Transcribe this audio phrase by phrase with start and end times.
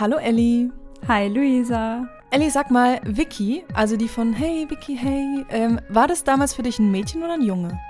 [0.00, 0.70] Hallo Elli.
[1.08, 2.06] Hi Luisa.
[2.30, 6.62] Elli, sag mal, Vicky, also die von Hey Vicky, hey, ähm, war das damals für
[6.62, 7.80] dich ein Mädchen oder ein Junge?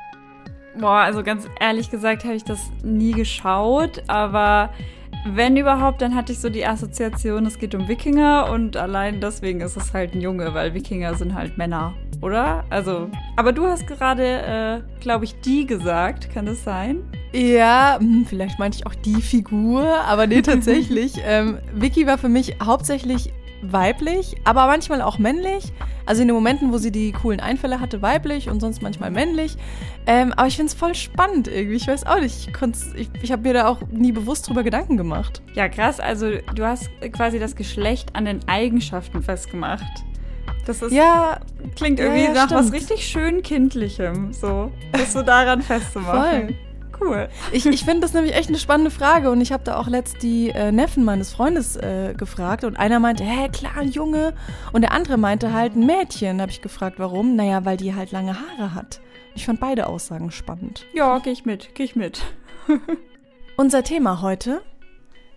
[0.81, 4.71] Boah, also ganz ehrlich gesagt habe ich das nie geschaut, aber
[5.27, 9.61] wenn überhaupt, dann hatte ich so die Assoziation, es geht um Wikinger und allein deswegen
[9.61, 12.65] ist es halt ein Junge, weil Wikinger sind halt Männer, oder?
[12.71, 17.03] Also, aber du hast gerade, äh, glaube ich, die gesagt, kann das sein?
[17.33, 21.15] Ja, hm, vielleicht meinte ich auch die Figur, aber nee, tatsächlich.
[21.25, 23.33] ähm, Vicky war für mich hauptsächlich
[23.63, 25.73] weiblich, aber manchmal auch männlich.
[26.07, 29.57] Also in den Momenten, wo sie die coolen Einfälle hatte, weiblich und sonst manchmal männlich.
[30.07, 31.77] Ähm, aber ich finde es voll spannend irgendwie.
[31.77, 32.49] Ich weiß auch nicht.
[32.49, 35.43] Ich, ich, ich habe mir da auch nie bewusst drüber Gedanken gemacht.
[35.55, 36.01] Ja, krass.
[36.01, 39.85] Also du hast quasi das Geschlecht an den Eigenschaften festgemacht.
[40.65, 41.41] Das ist, ja,
[41.77, 42.61] klingt irgendwie ja, ja, nach stimmt.
[42.61, 46.49] was richtig schön Kindlichem, so, das so daran festzumachen.
[46.49, 46.68] Voll
[47.01, 47.29] cool.
[47.53, 50.23] Ich, ich finde das nämlich echt eine spannende Frage und ich habe da auch letzt
[50.23, 54.35] die äh, Neffen meines Freundes äh, gefragt und einer meinte, hä, klar, ein Junge.
[54.73, 56.41] Und der andere meinte halt ein Mädchen.
[56.41, 57.37] Habe ich gefragt, warum?
[57.37, 59.01] Naja, weil die halt lange Haare hat.
[59.35, 60.87] Ich fand beide Aussagen spannend.
[60.95, 62.23] Ja, geh ich mit, geh ich mit.
[63.57, 64.63] Unser Thema heute?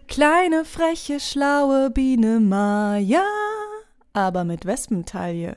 [0.08, 3.24] Kleine, freche, schlaue Biene Maya,
[4.14, 5.56] aber mit Wespentaille.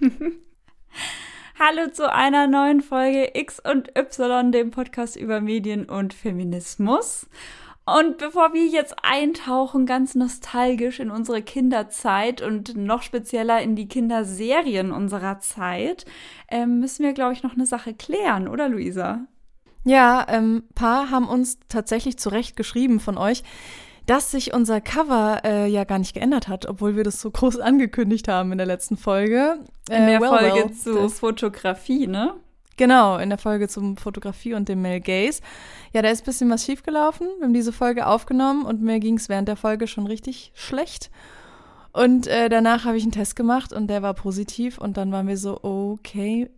[1.62, 7.28] Hallo zu einer neuen Folge X und Y, dem Podcast über Medien und Feminismus.
[7.84, 13.88] Und bevor wir jetzt eintauchen, ganz nostalgisch in unsere Kinderzeit und noch spezieller in die
[13.88, 16.06] Kinderserien unserer Zeit,
[16.48, 19.26] äh, müssen wir, glaube ich, noch eine Sache klären, oder Luisa?
[19.84, 23.42] Ja, ähm, paar haben uns tatsächlich zurecht geschrieben von euch
[24.06, 27.58] dass sich unser Cover äh, ja gar nicht geändert hat, obwohl wir das so groß
[27.60, 29.58] angekündigt haben in der letzten Folge.
[29.88, 32.34] Äh, in der well, Folge well, zu Fotografie, ne?
[32.76, 35.42] Genau, in der Folge zum Fotografie und dem Male Gaze.
[35.92, 37.28] Ja, da ist ein bisschen was schiefgelaufen.
[37.38, 41.10] Wir haben diese Folge aufgenommen und mir ging es während der Folge schon richtig schlecht.
[41.92, 45.28] Und äh, danach habe ich einen Test gemacht und der war positiv und dann waren
[45.28, 46.48] wir so, okay,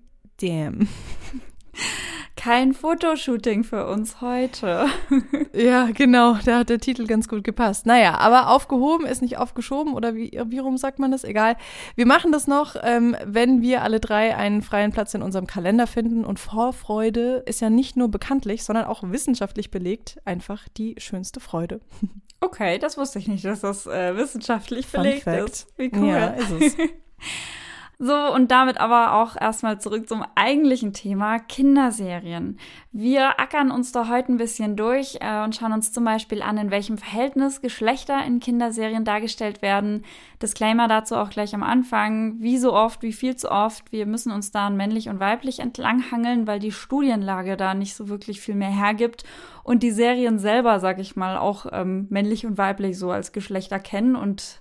[0.40, 0.86] damn.
[2.42, 4.86] kein Fotoshooting für uns heute.
[5.52, 7.86] ja, genau, da hat der Titel ganz gut gepasst.
[7.86, 11.22] Naja, aber aufgehoben ist nicht aufgeschoben oder wie, wie rum sagt man das?
[11.22, 11.56] Egal.
[11.94, 15.86] Wir machen das noch, ähm, wenn wir alle drei einen freien Platz in unserem Kalender
[15.86, 16.24] finden.
[16.24, 21.80] Und Vorfreude ist ja nicht nur bekanntlich, sondern auch wissenschaftlich belegt einfach die schönste Freude.
[22.44, 25.48] Okay, das wusste ich nicht, dass das äh, wissenschaftlich Fun belegt Fact.
[25.48, 25.68] ist.
[25.76, 26.08] Wie cool.
[26.08, 26.76] Ja, ist es.
[28.04, 32.58] So, und damit aber auch erstmal zurück zum eigentlichen Thema Kinderserien.
[32.90, 36.58] Wir ackern uns da heute ein bisschen durch äh, und schauen uns zum Beispiel an,
[36.58, 40.04] in welchem Verhältnis Geschlechter in Kinderserien dargestellt werden.
[40.42, 42.40] Disclaimer dazu auch gleich am Anfang.
[42.40, 43.92] Wie so oft, wie viel zu oft.
[43.92, 48.08] Wir müssen uns da an männlich und weiblich entlanghangeln, weil die Studienlage da nicht so
[48.08, 49.22] wirklich viel mehr hergibt
[49.62, 53.78] und die Serien selber, sag ich mal, auch ähm, männlich und weiblich so als Geschlechter
[53.78, 54.60] kennen und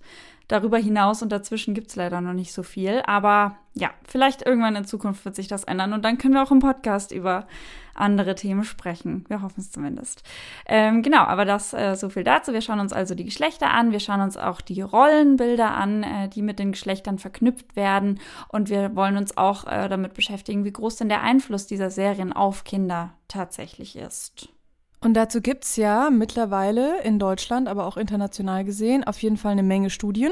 [0.52, 3.02] Darüber hinaus und dazwischen gibt es leider noch nicht so viel.
[3.06, 6.52] Aber ja, vielleicht irgendwann in Zukunft wird sich das ändern und dann können wir auch
[6.52, 7.48] im Podcast über
[7.96, 9.24] andere Themen sprechen.
[9.30, 10.24] Wir hoffen es zumindest.
[10.66, 12.52] Ähm, genau, aber das äh, so viel dazu.
[12.52, 13.94] Wir schauen uns also die Geschlechter an.
[13.94, 18.20] Wir schauen uns auch die Rollenbilder an, äh, die mit den Geschlechtern verknüpft werden.
[18.50, 22.34] Und wir wollen uns auch äh, damit beschäftigen, wie groß denn der Einfluss dieser Serien
[22.34, 24.50] auf Kinder tatsächlich ist.
[25.04, 29.54] Und dazu gibt es ja mittlerweile in Deutschland, aber auch international gesehen, auf jeden Fall
[29.54, 30.32] eine Menge Studien,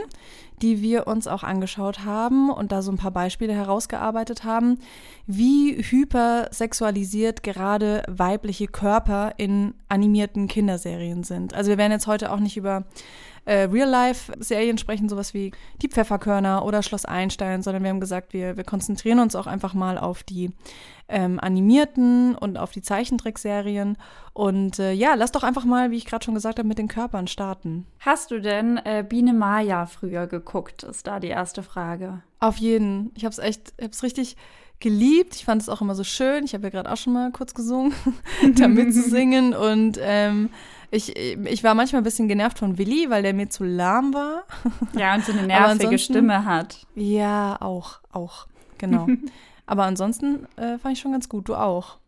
[0.62, 4.78] die wir uns auch angeschaut haben und da so ein paar Beispiele herausgearbeitet haben,
[5.26, 11.56] wie hypersexualisiert gerade weibliche Körper in animierten Kinderserien sind.
[11.56, 12.84] Also wir werden jetzt heute auch nicht über
[13.46, 18.56] äh, Real-Life-Serien sprechen, sowas wie Die Pfefferkörner oder Schloss Einstein, sondern wir haben gesagt, wir,
[18.56, 20.52] wir konzentrieren uns auch einfach mal auf die
[21.10, 23.98] ähm, animierten und auf die Zeichentrickserien.
[24.34, 26.88] Und äh, ja, lass doch einfach mal, wie ich gerade schon gesagt habe, mit den
[26.88, 27.86] Körpern starten.
[28.00, 30.84] Hast du denn äh, Biene Maya früher geguckt?
[30.84, 32.22] Ist da die erste Frage.
[32.40, 33.12] Auf jeden.
[33.16, 34.38] Ich habe es echt, ich habe es richtig
[34.80, 35.36] geliebt.
[35.36, 36.46] Ich fand es auch immer so schön.
[36.46, 37.94] Ich habe ja gerade auch schon mal kurz gesungen,
[38.56, 39.54] damit zu singen.
[39.54, 40.50] Und ähm,
[40.92, 44.44] ich, ich war manchmal ein bisschen genervt von Willi, weil der mir zu lahm war.
[44.94, 46.86] Ja, und so eine nervige Stimme hat.
[46.96, 48.48] Ja, auch, auch,
[48.78, 49.08] genau.
[49.70, 51.48] Aber ansonsten äh, fand ich schon ganz gut.
[51.48, 52.00] Du auch.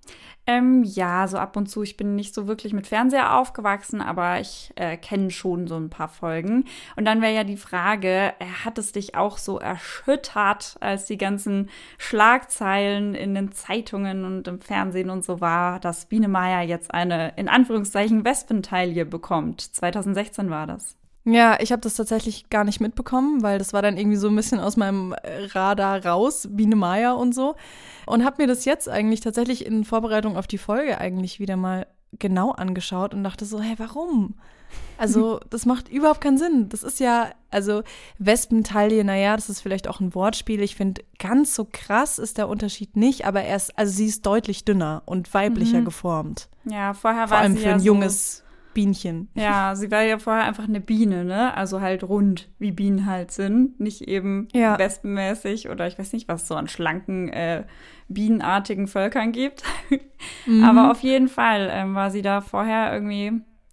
[0.48, 1.84] Ähm, ja, so ab und zu.
[1.84, 5.92] Ich bin nicht so wirklich mit Fernseher aufgewachsen, aber ich äh, kenne schon so ein
[5.92, 6.66] paar Folgen.
[6.96, 11.20] Und dann wäre ja die Frage, äh, hat es dich auch so erschüttert, als die
[11.20, 11.70] ganzen
[12.00, 17.34] Schlagzeilen in den Zeitungen und im Fernsehen und so war, dass Biene Meier jetzt eine,
[17.36, 19.62] in Anführungszeichen, Wespentaille bekommt?
[19.62, 20.98] 2016 war das.
[21.24, 24.36] Ja, ich habe das tatsächlich gar nicht mitbekommen, weil das war dann irgendwie so ein
[24.36, 25.14] bisschen aus meinem
[25.54, 27.56] Radar raus, Biene Maya und so.
[28.08, 31.86] Und habe mir das jetzt eigentlich tatsächlich in Vorbereitung auf die Folge eigentlich wieder mal
[32.18, 34.36] genau angeschaut und dachte so, hey, warum?
[34.98, 36.70] Also, das macht überhaupt keinen Sinn.
[36.70, 37.84] Das ist ja, also
[38.18, 40.62] Wespentaille, naja, das ist vielleicht auch ein Wortspiel.
[40.62, 44.26] Ich finde, ganz so krass ist der Unterschied nicht, aber er ist, also sie ist
[44.26, 45.86] deutlich dünner und weiblicher mhm.
[45.86, 46.50] geformt.
[46.66, 49.30] Ja, vorher Vor war allem sie für ja ein so, junges Bienchen.
[49.36, 51.56] Ja, sie war ja vorher einfach eine Biene, ne?
[51.56, 53.80] Also halt rund, wie Bienen halt sind.
[53.80, 54.78] Nicht eben Ja.
[54.80, 57.64] wespenmäßig oder ich weiß nicht, was es so an schlanken, äh,
[58.08, 59.64] bienenartigen Völkern gibt.
[60.46, 60.64] Mhm.
[60.64, 63.32] Aber auf jeden Fall ähm, war sie da vorher irgendwie,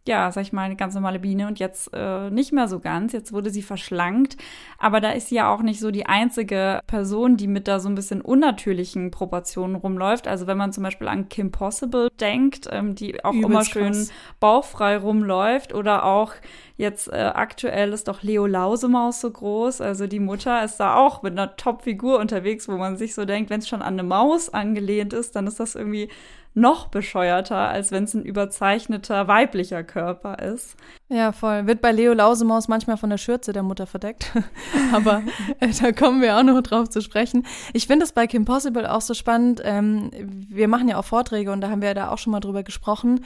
[0.08, 3.12] ja, sag ich mal, eine ganz normale Biene und jetzt äh, nicht mehr so ganz.
[3.12, 4.38] Jetzt wurde sie verschlankt.
[4.78, 7.90] Aber da ist sie ja auch nicht so die einzige Person, die mit da so
[7.90, 10.26] ein bisschen unnatürlichen Proportionen rumläuft.
[10.26, 13.92] Also wenn man zum Beispiel an Kim Possible denkt, ähm, die auch immer Übelst schön
[13.92, 14.10] krass.
[14.40, 16.32] bauchfrei rumläuft oder auch
[16.78, 21.22] jetzt äh, aktuell ist doch Leo Lausemaus so groß, also die Mutter ist da auch
[21.22, 24.48] mit einer Top-Figur unterwegs, wo man sich so denkt, wenn es schon an eine Maus
[24.48, 26.08] angelehnt ist, dann ist das irgendwie
[26.54, 30.76] noch bescheuerter, als wenn es ein überzeichneter weiblicher Körper ist.
[31.08, 31.66] Ja, voll.
[31.66, 34.32] Wird bei Leo Lausemaus manchmal von der Schürze der Mutter verdeckt.
[34.92, 35.22] Aber
[35.60, 37.46] äh, da kommen wir auch noch drauf zu sprechen.
[37.72, 39.62] Ich finde es bei Kim Possible auch so spannend.
[39.64, 40.10] Ähm,
[40.48, 43.24] wir machen ja auch Vorträge und da haben wir da auch schon mal drüber gesprochen,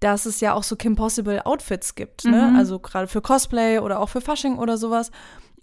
[0.00, 2.24] dass es ja auch so Kim Possible Outfits gibt.
[2.24, 2.50] Ne?
[2.50, 2.56] Mhm.
[2.56, 5.10] Also gerade für Cosplay oder auch für Fasching oder sowas.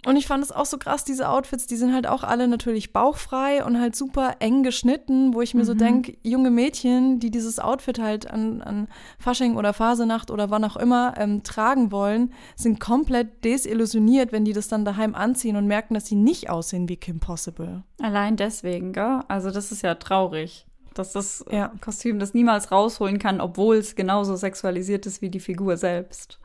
[0.06, 2.92] Und ich fand es auch so krass, diese Outfits, die sind halt auch alle natürlich
[2.92, 5.78] bauchfrei und halt super eng geschnitten, wo ich mir so Mhm.
[5.78, 10.76] denke, junge Mädchen, die dieses Outfit halt an, an Fasching oder Fasenacht oder wann auch
[10.76, 15.94] immer ähm, tragen wollen, sind komplett desillusioniert, wenn die das dann daheim anziehen und merken,
[15.94, 17.84] dass sie nicht aussehen wie Kim Possible.
[18.02, 19.22] Allein deswegen, gell?
[19.30, 20.66] Also das ist ja traurig,
[20.96, 21.72] dass das Ja.
[21.80, 26.40] Kostüm das niemals rausholen kann, obwohl es genauso sexualisiert ist wie die Figur selbst.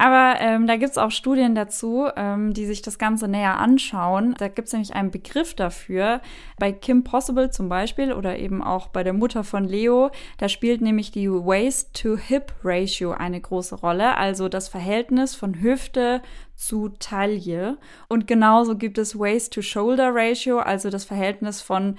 [0.00, 4.36] Aber ähm, da gibt es auch Studien dazu, ähm, die sich das Ganze näher anschauen.
[4.38, 6.20] Da gibt es nämlich einen Begriff dafür.
[6.56, 10.82] Bei Kim Possible zum Beispiel oder eben auch bei der Mutter von Leo, da spielt
[10.82, 16.22] nämlich die Waist-to-Hip-Ratio eine große Rolle, also das Verhältnis von Hüfte
[16.54, 17.76] zu Taille.
[18.08, 21.96] Und genauso gibt es Waist-to-Shoulder-Ratio, also das Verhältnis von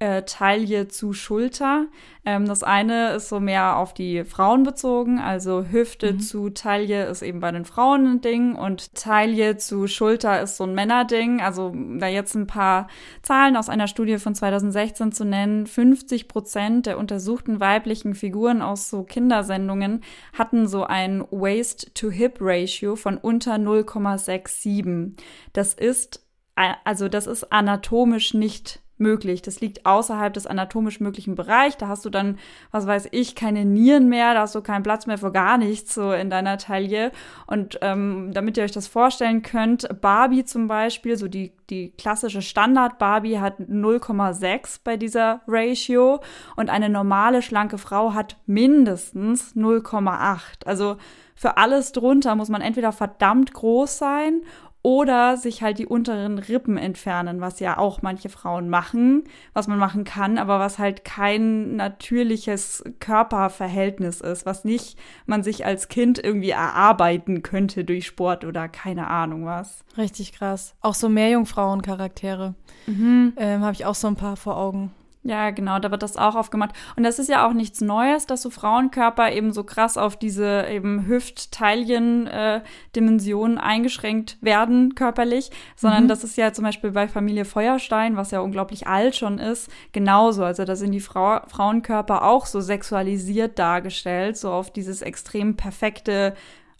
[0.00, 1.86] äh, Taille zu Schulter.
[2.24, 7.20] Ähm, das eine ist so mehr auf die Frauen bezogen, also Hüfte zu Taille ist
[7.22, 11.40] eben bei den Frauen ein Ding und Taille zu Schulter ist so ein Männerding.
[11.42, 12.88] Also da jetzt ein paar
[13.22, 18.88] Zahlen aus einer Studie von 2016 zu nennen, 50 Prozent der untersuchten weiblichen Figuren aus
[18.90, 25.12] so Kindersendungen hatten so ein Waist-to-Hip-Ratio von unter 0,67.
[25.52, 26.24] Das ist
[26.56, 29.42] a- also das ist anatomisch nicht möglich.
[29.42, 31.76] Das liegt außerhalb des anatomisch möglichen Bereichs.
[31.76, 32.38] Da hast du dann,
[32.70, 35.94] was weiß ich, keine Nieren mehr, da hast du keinen Platz mehr für gar nichts
[35.94, 37.12] so in deiner Taille.
[37.46, 42.42] Und ähm, damit ihr euch das vorstellen könnt, Barbie zum Beispiel, so die, die klassische
[42.42, 46.20] Standard-Barbie hat 0,6 bei dieser Ratio
[46.56, 50.66] und eine normale schlanke Frau hat mindestens 0,8.
[50.66, 50.96] Also
[51.40, 54.42] für alles drunter muss man entweder verdammt groß sein
[54.82, 59.78] oder sich halt die unteren Rippen entfernen, was ja auch manche Frauen machen, was man
[59.78, 66.18] machen kann, aber was halt kein natürliches Körperverhältnis ist, was nicht man sich als Kind
[66.22, 69.84] irgendwie erarbeiten könnte durch Sport oder keine Ahnung was.
[69.96, 70.74] Richtig krass.
[70.80, 72.54] Auch so Meerjungfrauen-Charaktere
[72.86, 73.34] Mhm.
[73.36, 74.92] ähm, habe ich auch so ein paar vor Augen.
[75.22, 76.70] Ja, genau, da wird das auch aufgemacht.
[76.96, 80.66] Und das ist ja auch nichts Neues, dass so Frauenkörper eben so krass auf diese
[80.66, 86.08] eben Hüft-Taillen-Dimensionen eingeschränkt werden körperlich, sondern Mhm.
[86.08, 90.42] das ist ja zum Beispiel bei Familie Feuerstein, was ja unglaublich alt schon ist, genauso.
[90.44, 96.34] Also da sind die Frau Frauenkörper auch so sexualisiert dargestellt, so auf dieses extrem perfekte,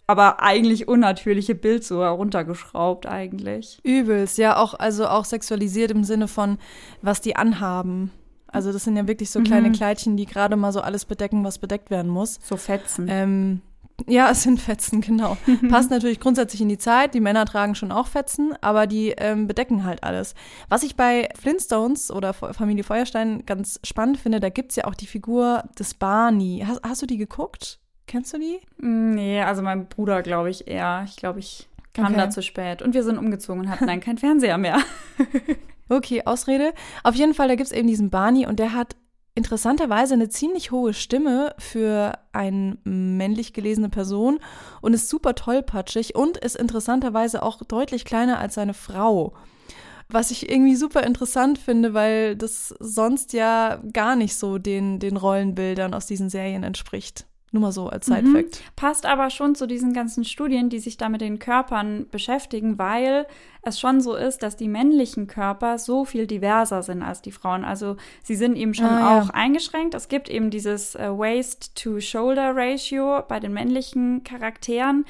[0.07, 3.79] aber eigentlich unnatürliche Bild so heruntergeschraubt eigentlich.
[3.83, 6.57] Übelst, ja, auch, also auch sexualisiert im Sinne von,
[7.03, 8.09] was die anhaben.
[8.51, 9.73] Also das sind ja wirklich so kleine Mhm.
[9.73, 12.39] Kleidchen, die gerade mal so alles bedecken, was bedeckt werden muss.
[12.43, 13.07] So Fetzen.
[13.09, 13.61] Ähm,
[14.07, 15.37] ja, es sind Fetzen, genau.
[15.69, 17.13] Passt natürlich grundsätzlich in die Zeit.
[17.13, 20.33] Die Männer tragen schon auch Fetzen, aber die ähm, bedecken halt alles.
[20.69, 24.95] Was ich bei Flintstones oder F- Familie Feuerstein ganz spannend finde, da gibt's ja auch
[24.95, 26.63] die Figur des Barney.
[26.67, 27.79] Hast, hast du die geguckt?
[28.07, 28.59] Kennst du die?
[28.83, 31.03] Mm, Nee, also mein Bruder glaube ich eher.
[31.05, 32.17] Ich glaube, ich kam Okay.
[32.17, 32.81] da zu spät.
[32.81, 34.79] Und wir sind umgezogen und hatten dann keinen Fernseher mehr.
[35.91, 36.73] Okay, Ausrede.
[37.03, 38.95] Auf jeden Fall, da gibt's eben diesen Barney und der hat
[39.35, 44.39] interessanterweise eine ziemlich hohe Stimme für eine männlich gelesene Person
[44.81, 49.33] und ist super tollpatschig und ist interessanterweise auch deutlich kleiner als seine Frau.
[50.07, 55.17] Was ich irgendwie super interessant finde, weil das sonst ja gar nicht so den, den
[55.17, 57.25] Rollenbildern aus diesen Serien entspricht.
[57.53, 58.61] Nur mal so als Side-Fact.
[58.61, 58.65] Mhm.
[58.77, 63.27] Passt aber schon zu diesen ganzen Studien, die sich da mit den Körpern beschäftigen, weil
[63.61, 67.65] es schon so ist, dass die männlichen Körper so viel diverser sind als die Frauen.
[67.65, 69.33] Also sie sind eben schon ah, auch ja.
[69.33, 69.95] eingeschränkt.
[69.95, 75.03] Es gibt eben dieses äh, Waist-to-Shoulder-Ratio bei den männlichen Charakteren.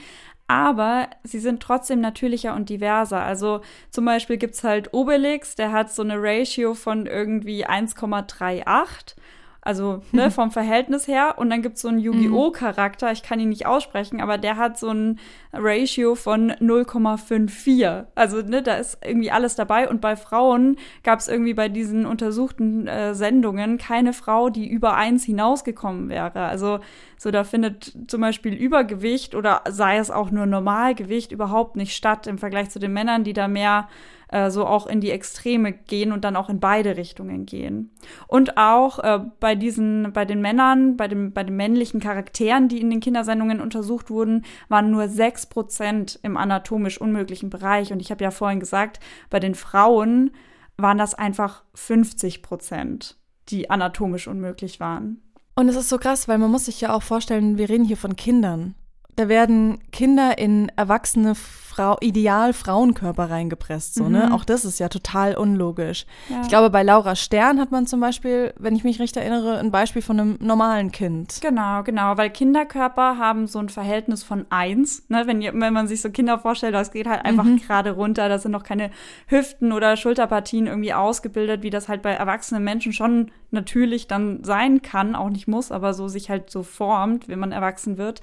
[0.48, 3.21] Aber sie sind trotzdem natürlicher und diverser.
[3.21, 9.15] Also zum Beispiel gibt es halt Obelix, der hat so eine Ratio von irgendwie 1,38
[9.62, 11.36] also ne, vom Verhältnis her.
[11.38, 12.50] Und dann gibt es so einen Yu-Gi-Oh!
[12.50, 12.53] Mhm.
[12.53, 15.20] Charakter, ich kann ihn nicht aussprechen, aber der hat so ein
[15.53, 18.06] Ratio von 0,54.
[18.15, 19.88] Also ne, da ist irgendwie alles dabei.
[19.88, 24.96] Und bei Frauen gab es irgendwie bei diesen untersuchten äh, Sendungen keine Frau, die über
[24.96, 26.41] eins hinausgekommen wäre.
[26.41, 26.80] Also
[27.21, 32.25] so, da findet zum Beispiel Übergewicht oder sei es auch nur Normalgewicht überhaupt nicht statt
[32.25, 33.89] im Vergleich zu den Männern, die da mehr
[34.29, 37.91] äh, so auch in die Extreme gehen und dann auch in beide Richtungen gehen.
[38.25, 42.81] Und auch äh, bei diesen, bei den Männern, bei, dem, bei den männlichen Charakteren, die
[42.81, 47.93] in den Kindersendungen untersucht wurden, waren nur sechs Prozent im anatomisch unmöglichen Bereich.
[47.93, 48.99] Und ich habe ja vorhin gesagt,
[49.29, 50.31] bei den Frauen
[50.75, 55.21] waren das einfach 50 Prozent, die anatomisch unmöglich waren.
[55.55, 57.98] Und es ist so krass, weil man muss sich ja auch vorstellen, wir reden hier
[57.98, 58.75] von Kindern.
[59.15, 63.96] Da werden Kinder in erwachsene Frau, ideal Frauenkörper reingepresst.
[63.96, 64.10] So, ne?
[64.10, 64.29] mhm.
[64.29, 64.34] ne?
[64.34, 66.05] Auch das ist ja total unlogisch.
[66.29, 66.41] Ja.
[66.41, 69.72] Ich glaube, bei Laura Stern hat man zum Beispiel, wenn ich mich recht erinnere, ein
[69.72, 71.39] Beispiel von einem normalen Kind.
[71.41, 75.03] Genau, genau, weil Kinderkörper haben so ein Verhältnis von eins.
[75.10, 75.24] Ne?
[75.27, 77.58] Wenn, wenn man sich so Kinder vorstellt, das geht halt einfach mhm.
[77.58, 78.27] gerade runter.
[78.27, 78.91] Da sind noch keine
[79.27, 84.81] Hüften oder Schulterpartien irgendwie ausgebildet, wie das halt bei erwachsenen Menschen schon natürlich dann sein
[84.81, 88.22] kann, auch nicht muss, aber so sich halt so formt, wenn man erwachsen wird.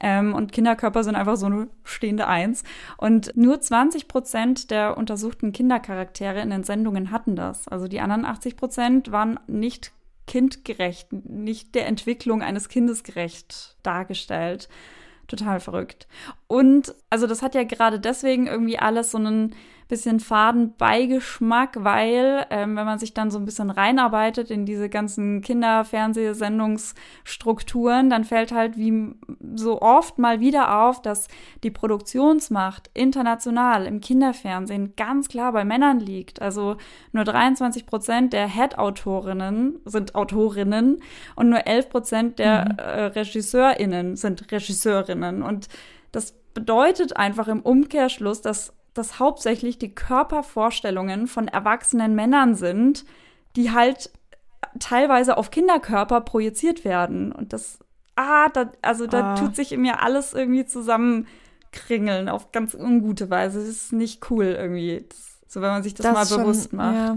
[0.00, 2.64] Ähm, und Kinderkörper sind einfach so eine stehende Eins.
[2.96, 7.68] Und nur 20 Prozent der untersuchten Kindercharaktere in den Sendungen hatten das.
[7.68, 9.92] Also die anderen 80 Prozent waren nicht
[10.26, 14.68] kindgerecht, nicht der Entwicklung eines Kindes gerecht dargestellt.
[15.26, 16.08] Total verrückt.
[16.46, 19.54] Und also das hat ja gerade deswegen irgendwie alles so einen
[19.90, 24.88] bisschen faden Beigeschmack, weil ähm, wenn man sich dann so ein bisschen reinarbeitet in diese
[24.88, 29.14] ganzen Kinderfernsehsendungsstrukturen, dann fällt halt wie
[29.54, 31.28] so oft mal wieder auf, dass
[31.62, 36.40] die Produktionsmacht international im Kinderfernsehen ganz klar bei Männern liegt.
[36.40, 36.78] Also
[37.12, 41.02] nur 23 Prozent der Head-Autorinnen sind Autorinnen
[41.34, 42.78] und nur 11 Prozent der mhm.
[42.78, 45.42] äh, RegisseurInnen sind Regisseurinnen.
[45.42, 45.68] Und
[46.12, 53.04] das bedeutet einfach im Umkehrschluss, dass das hauptsächlich die Körpervorstellungen von erwachsenen Männern sind,
[53.56, 54.10] die halt
[54.78, 57.32] teilweise auf Kinderkörper projiziert werden.
[57.32, 57.78] Und das,
[58.16, 59.34] ah, da, also da ah.
[59.36, 63.60] tut sich in mir alles irgendwie zusammenkringeln auf ganz ungute Weise.
[63.60, 65.04] Das ist nicht cool irgendwie.
[65.08, 66.94] Das, so, wenn man sich das, das mal schon, bewusst macht.
[66.94, 67.14] Ja,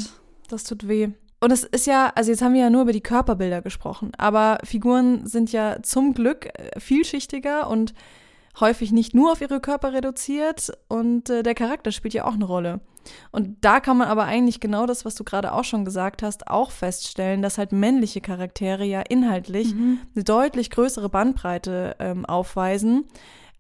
[0.50, 1.10] das tut weh.
[1.40, 4.60] Und es ist ja, also jetzt haben wir ja nur über die Körperbilder gesprochen, aber
[4.64, 7.94] Figuren sind ja zum Glück äh, vielschichtiger und
[8.60, 12.46] häufig nicht nur auf ihre Körper reduziert und äh, der Charakter spielt ja auch eine
[12.46, 12.82] Rolle.
[13.32, 16.48] Und da kann man aber eigentlich genau das, was du gerade auch schon gesagt hast,
[16.48, 20.00] auch feststellen, dass halt männliche Charaktere ja inhaltlich mhm.
[20.16, 23.06] eine deutlich größere Bandbreite ähm, aufweisen,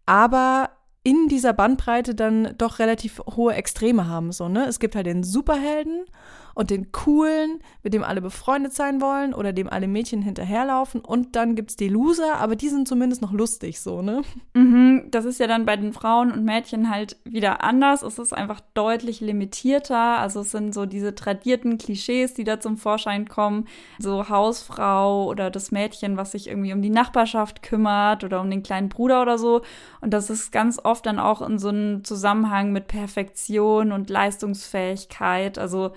[0.05, 0.69] aber
[1.03, 4.31] in dieser Bandbreite dann doch relativ hohe Extreme haben.
[4.31, 4.65] So, ne?
[4.67, 6.05] Es gibt halt den Superhelden
[6.53, 11.01] und den coolen, mit dem alle befreundet sein wollen oder dem alle Mädchen hinterherlaufen.
[11.01, 14.21] Und dann gibt es die Loser, aber die sind zumindest noch lustig, so, ne?
[14.53, 18.03] Mhm, das ist ja dann bei den Frauen und Mädchen halt wieder anders.
[18.03, 20.19] Es ist einfach deutlich limitierter.
[20.19, 23.67] Also es sind so diese tradierten Klischees, die da zum Vorschein kommen.
[23.97, 28.63] So Hausfrau oder das Mädchen, was sich irgendwie um die Nachbarschaft kümmert oder um den
[28.63, 29.61] kleinen Bruder oder so.
[30.01, 35.57] Und das ist ganz oft dann auch in so einem Zusammenhang mit Perfektion und Leistungsfähigkeit.
[35.57, 35.91] Also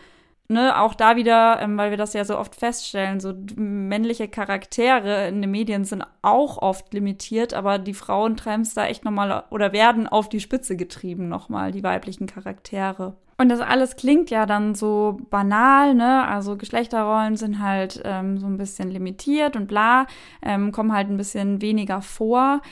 [0.48, 5.28] ne, auch da wieder, ähm, weil wir das ja so oft feststellen, so männliche Charaktere
[5.28, 9.72] in den Medien sind auch oft limitiert, aber die Frauen treiben da echt nochmal oder
[9.72, 13.16] werden auf die Spitze getrieben nochmal, die weiblichen Charaktere.
[13.38, 16.26] Und das alles klingt ja dann so banal, ne?
[16.26, 20.06] Also Geschlechterrollen sind halt ähm, so ein bisschen limitiert und bla,
[20.40, 22.62] ähm, kommen halt ein bisschen weniger vor.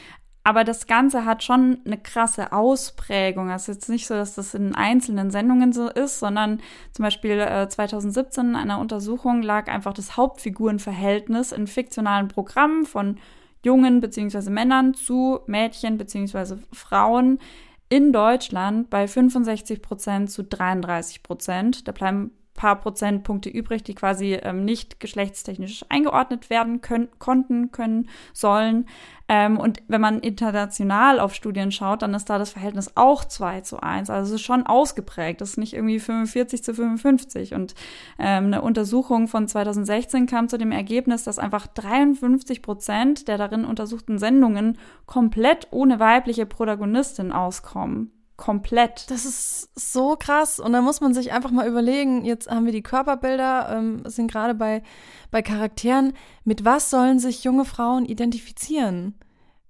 [0.47, 3.49] Aber das Ganze hat schon eine krasse Ausprägung.
[3.49, 6.61] Es ist jetzt nicht so, dass das in einzelnen Sendungen so ist, sondern
[6.93, 13.17] zum Beispiel äh, 2017 in einer Untersuchung lag einfach das Hauptfigurenverhältnis in fiktionalen Programmen von
[13.65, 14.51] Jungen bzw.
[14.51, 16.57] Männern zu Mädchen bzw.
[16.73, 17.39] Frauen
[17.89, 21.89] in Deutschland bei 65 Prozent zu 33 Prozent.
[21.89, 28.09] Da bleiben paar Prozentpunkte übrig, die quasi ähm, nicht geschlechtstechnisch eingeordnet werden können, konnten, können,
[28.33, 28.87] sollen.
[29.26, 33.62] Ähm, und wenn man international auf Studien schaut, dann ist da das Verhältnis auch 2
[33.62, 34.11] zu 1.
[34.11, 35.40] Also es ist schon ausgeprägt.
[35.40, 37.54] Das ist nicht irgendwie 45 zu 55.
[37.54, 37.75] Und
[38.19, 43.64] ähm, eine Untersuchung von 2016 kam zu dem Ergebnis, dass einfach 53 Prozent der darin
[43.64, 49.11] untersuchten Sendungen komplett ohne weibliche Protagonistin auskommen komplett.
[49.11, 50.59] Das ist so krass.
[50.59, 54.31] Und da muss man sich einfach mal überlegen, jetzt haben wir die Körperbilder, ähm, sind
[54.31, 54.83] gerade bei,
[55.31, 56.12] bei Charakteren,
[56.45, 59.14] mit was sollen sich junge Frauen identifizieren?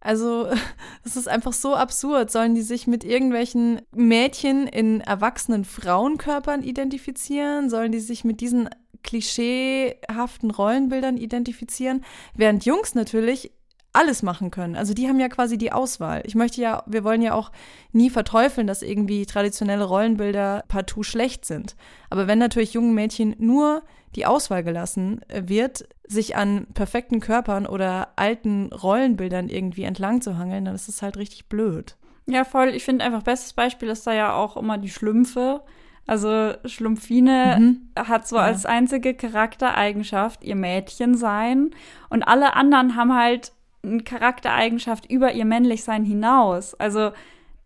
[0.00, 0.48] Also,
[1.04, 2.30] es ist einfach so absurd.
[2.30, 7.70] Sollen die sich mit irgendwelchen Mädchen in erwachsenen Frauenkörpern identifizieren?
[7.70, 8.68] Sollen die sich mit diesen
[9.02, 12.04] klischeehaften Rollenbildern identifizieren?
[12.34, 13.52] Während Jungs natürlich
[13.94, 14.76] alles machen können.
[14.76, 16.22] Also die haben ja quasi die Auswahl.
[16.26, 17.50] Ich möchte ja, wir wollen ja auch
[17.92, 21.76] nie verteufeln, dass irgendwie traditionelle Rollenbilder partout schlecht sind.
[22.10, 23.82] Aber wenn natürlich jungen Mädchen nur
[24.16, 30.64] die Auswahl gelassen wird, sich an perfekten Körpern oder alten Rollenbildern irgendwie entlang zu hangeln,
[30.64, 31.96] dann ist es halt richtig blöd.
[32.26, 32.68] Ja, voll.
[32.70, 35.62] Ich finde einfach, bestes Beispiel ist da ja auch immer die Schlümpfe.
[36.06, 37.88] Also Schlumpfine mhm.
[37.96, 38.42] hat so ja.
[38.42, 41.70] als einzige Charaktereigenschaft ihr Mädchen sein
[42.10, 43.53] und alle anderen haben halt
[43.84, 46.74] eine Charaktereigenschaft über ihr Männlichsein hinaus.
[46.74, 47.12] Also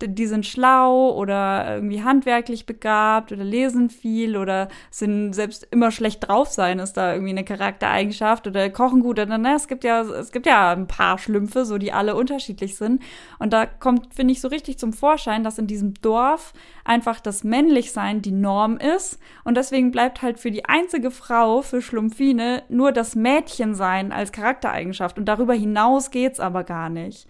[0.01, 6.27] die sind schlau oder irgendwie handwerklich begabt oder lesen viel oder sind selbst immer schlecht
[6.27, 10.01] drauf sein, ist da irgendwie eine Charaktereigenschaft oder kochen gut oder ne, es gibt ja
[10.01, 13.01] es gibt ja ein paar Schlümpfe, so die alle unterschiedlich sind.
[13.39, 16.53] Und da kommt finde ich so richtig zum Vorschein, dass in diesem Dorf
[16.85, 19.19] einfach das Männlichsein die Norm ist.
[19.43, 25.17] Und deswegen bleibt halt für die einzige Frau für Schlumpfine nur das Mädchensein als Charaktereigenschaft.
[25.17, 27.27] Und darüber hinaus geht's aber gar nicht.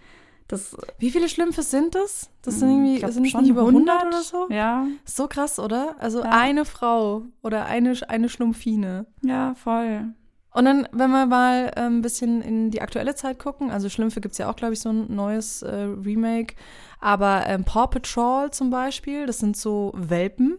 [0.50, 2.28] Das, Wie viele Schlümpfe sind das?
[2.42, 4.52] Das sind hm, irgendwie glaub, sind schon nicht über 100, 100 oder so?
[4.52, 4.84] Ja.
[5.04, 5.94] So krass, oder?
[6.00, 6.30] Also ja.
[6.30, 9.06] eine Frau oder eine, eine Schlumpfine.
[9.22, 10.12] Ja, voll.
[10.52, 14.20] Und dann, wenn wir mal äh, ein bisschen in die aktuelle Zeit gucken, also Schlümpfe
[14.20, 16.56] gibt es ja auch, glaube ich, so ein neues äh, Remake.
[16.98, 20.58] Aber ähm, Paw Patrol zum Beispiel, das sind so Welpen,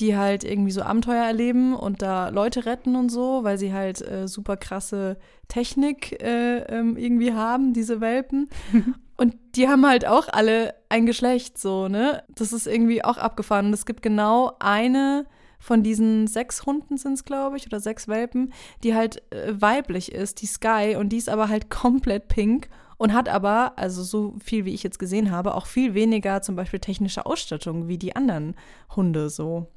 [0.00, 4.00] die halt irgendwie so Abenteuer erleben und da Leute retten und so, weil sie halt
[4.02, 5.16] äh, super krasse
[5.48, 8.48] Technik äh, ähm, irgendwie haben, diese Welpen.
[9.16, 12.24] Und die haben halt auch alle ein Geschlecht, so, ne?
[12.34, 13.66] Das ist irgendwie auch abgefahren.
[13.66, 15.26] Und es gibt genau eine
[15.60, 20.12] von diesen sechs Hunden sind es, glaube ich, oder sechs Welpen, die halt äh, weiblich
[20.12, 24.34] ist, die Sky, und die ist aber halt komplett pink und hat aber, also so
[24.44, 28.14] viel wie ich jetzt gesehen habe, auch viel weniger zum Beispiel technische Ausstattung wie die
[28.14, 28.56] anderen
[28.94, 29.68] Hunde so.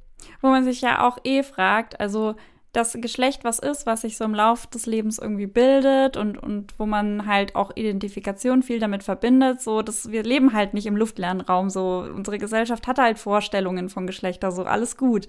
[0.41, 2.35] Wo man sich ja auch eh fragt, also
[2.77, 6.75] das Geschlecht was ist, was sich so im Lauf des Lebens irgendwie bildet und, und
[6.77, 9.61] wo man halt auch Identifikation viel damit verbindet.
[9.61, 11.69] So, dass wir leben halt nicht im luftleeren Raum.
[11.69, 15.27] So, unsere Gesellschaft hat halt Vorstellungen von Geschlechter, so alles gut.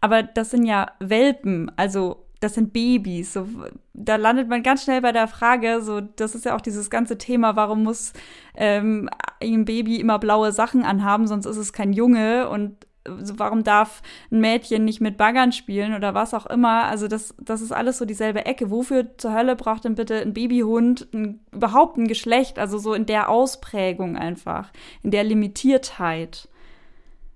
[0.00, 3.32] Aber das sind ja Welpen, also das sind Babys.
[3.32, 3.46] So,
[3.94, 7.16] da landet man ganz schnell bei der Frage, so, das ist ja auch dieses ganze
[7.16, 8.12] Thema, warum muss
[8.54, 9.08] ähm,
[9.42, 14.40] ein Baby immer blaue Sachen anhaben, sonst ist es kein Junge und warum darf ein
[14.40, 16.84] Mädchen nicht mit Baggern spielen oder was auch immer.
[16.84, 18.70] Also das, das ist alles so dieselbe Ecke.
[18.70, 22.58] Wofür zur Hölle braucht denn bitte ein Babyhund ein, überhaupt ein Geschlecht?
[22.58, 24.70] Also so in der Ausprägung einfach,
[25.02, 26.48] in der Limitiertheit.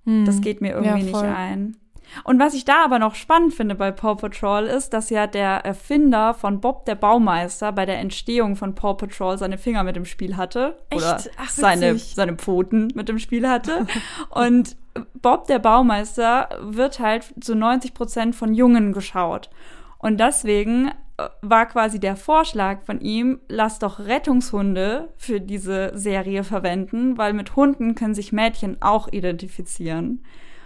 [0.05, 0.25] Hm.
[0.27, 1.77] Das geht mir irgendwie ja, nicht ein.
[2.23, 5.65] Und was ich da aber noch spannend finde bei Paw Patrol ist, dass ja der
[5.65, 10.05] Erfinder von Bob der Baumeister bei der Entstehung von Paw Patrol seine Finger mit im
[10.05, 10.79] Spiel hatte.
[10.91, 11.03] Echt?
[11.03, 13.87] Oder Ach, seine, seine Pfoten mit im Spiel hatte.
[14.29, 14.77] Und
[15.15, 19.51] Bob der Baumeister wird halt zu 90 Prozent von Jungen geschaut.
[19.99, 26.45] Und deswegen äh, war quasi der Vorschlag von ihm, lass doch Rettungshunde für diese Serie
[26.45, 30.25] verwenden, weil mit Hunden können sich Mädchen auch identifizieren.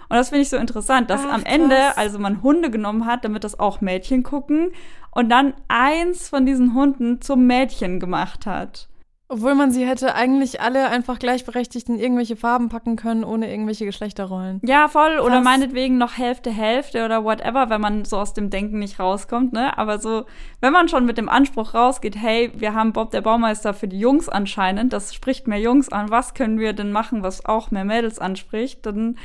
[0.08, 3.24] Und das finde ich so interessant, dass Ach, am Ende, also man Hunde genommen hat,
[3.24, 4.72] damit das auch Mädchen gucken
[5.10, 8.87] und dann eins von diesen Hunden zum Mädchen gemacht hat.
[9.30, 13.84] Obwohl man sie hätte eigentlich alle einfach gleichberechtigt in irgendwelche Farben packen können, ohne irgendwelche
[13.84, 14.58] Geschlechterrollen.
[14.64, 15.16] Ja, voll.
[15.16, 15.26] Krass.
[15.26, 19.52] Oder meinetwegen noch Hälfte, Hälfte oder whatever, wenn man so aus dem Denken nicht rauskommt,
[19.52, 19.76] ne?
[19.76, 20.24] Aber so,
[20.62, 24.00] wenn man schon mit dem Anspruch rausgeht, hey, wir haben Bob der Baumeister für die
[24.00, 27.84] Jungs anscheinend, das spricht mehr Jungs an, was können wir denn machen, was auch mehr
[27.84, 29.18] Mädels anspricht, dann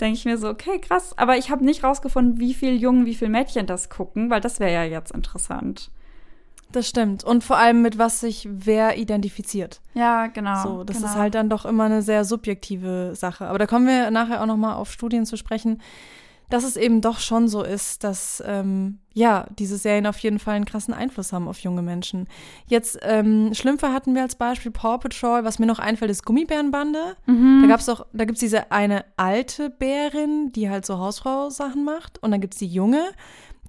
[0.00, 1.12] denke ich mir so, okay, krass.
[1.18, 4.60] Aber ich habe nicht rausgefunden, wie viel Jungen, wie viel Mädchen das gucken, weil das
[4.60, 5.90] wäre ja jetzt interessant.
[6.76, 7.24] Das stimmt.
[7.24, 9.80] Und vor allem mit was sich wer identifiziert.
[9.94, 10.62] Ja, genau.
[10.62, 11.08] So, das genau.
[11.08, 13.46] ist halt dann doch immer eine sehr subjektive Sache.
[13.46, 15.80] Aber da kommen wir nachher auch noch mal auf Studien zu sprechen.
[16.48, 20.54] dass es eben doch schon so ist, dass ähm, ja diese Serien auf jeden Fall
[20.54, 22.28] einen krassen Einfluss haben auf junge Menschen.
[22.66, 25.44] Jetzt ähm, Schlümpfe hatten wir als Beispiel Paw Patrol.
[25.44, 27.16] Was mir noch einfällt, ist Gummibärenbande.
[27.26, 27.62] Mhm.
[27.62, 32.30] Da gab's auch, da gibt's diese eine alte Bärin, die halt so Hausfrau-Sachen macht, und
[32.30, 33.02] dann gibt's die junge.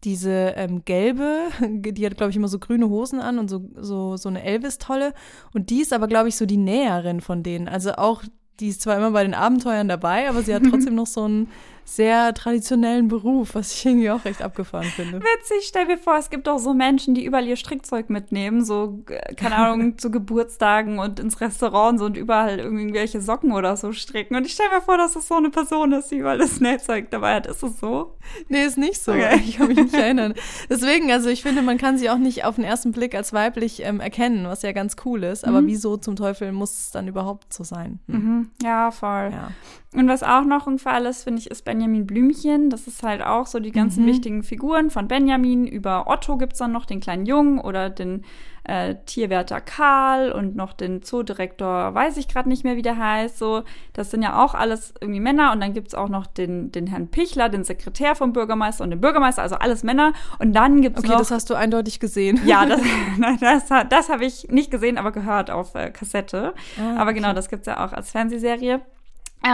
[0.04, 4.18] Diese ähm, gelbe, die hat, glaube ich, immer so grüne Hosen an und so, so,
[4.18, 5.14] so eine Elvis-Tolle.
[5.54, 7.68] Und die ist aber, glaube ich, so die Näherin von denen.
[7.68, 8.24] Also auch,
[8.60, 11.50] die ist zwar immer bei den Abenteuern dabei, aber sie hat trotzdem noch so einen
[11.89, 15.19] sehr traditionellen Beruf, was ich irgendwie auch recht abgefahren finde.
[15.21, 19.04] Witzig, stell dir vor, es gibt auch so Menschen, die überall ihr Strickzeug mitnehmen, so,
[19.10, 23.93] äh, keine Ahnung, zu Geburtstagen und ins Restaurant so und überall irgendwelche Socken oder so
[23.93, 24.36] stricken.
[24.36, 27.10] Und ich stell mir vor, dass das so eine Person ist, die überall das Nähzeug
[27.10, 27.47] dabei hat.
[27.47, 28.15] Ist es so?
[28.50, 29.12] Nee, ist nicht so.
[29.13, 29.39] Okay.
[29.45, 30.34] Ich kann mich nicht erinnern.
[30.69, 33.84] Deswegen, also ich finde, man kann sie auch nicht auf den ersten Blick als weiblich
[33.86, 35.45] ähm, erkennen, was ja ganz cool ist.
[35.45, 35.67] Aber Mhm.
[35.67, 38.00] wieso zum Teufel muss es dann überhaupt so sein?
[38.08, 38.15] Hm.
[38.17, 38.52] Mhm.
[38.62, 39.30] Ja, voll.
[39.32, 39.52] Ja.
[39.93, 42.70] Und was auch noch ein Fall ist, finde ich, ist Benjamin Blümchen.
[42.72, 44.08] Das ist halt auch so die ganzen Mhm.
[44.08, 45.68] wichtigen Figuren von Benjamin.
[45.68, 48.24] Über Otto gibt's dann noch den kleinen Jungen oder den
[48.70, 53.38] äh, Tierwärter Karl und noch den Zoodirektor, weiß ich gerade nicht mehr, wie der heißt.
[53.38, 53.63] So,
[53.94, 55.54] das sind ja auch alles irgendwie Männer.
[55.54, 59.00] Und dann gibt's auch noch den, den Herrn Pichler, den Sekretär vom Bürgermeister und den
[59.00, 60.12] Bürgermeister, also alles Männer.
[60.40, 61.20] Und dann gibt's Okay, noch.
[61.20, 62.42] das hast du eindeutig gesehen.
[62.46, 62.66] ja,
[63.40, 66.54] das, das, das habe ich nicht gesehen, aber gehört auf äh, Kassette.
[66.78, 68.82] Ah, Aber genau, das gibt's ja auch als Fernsehserie.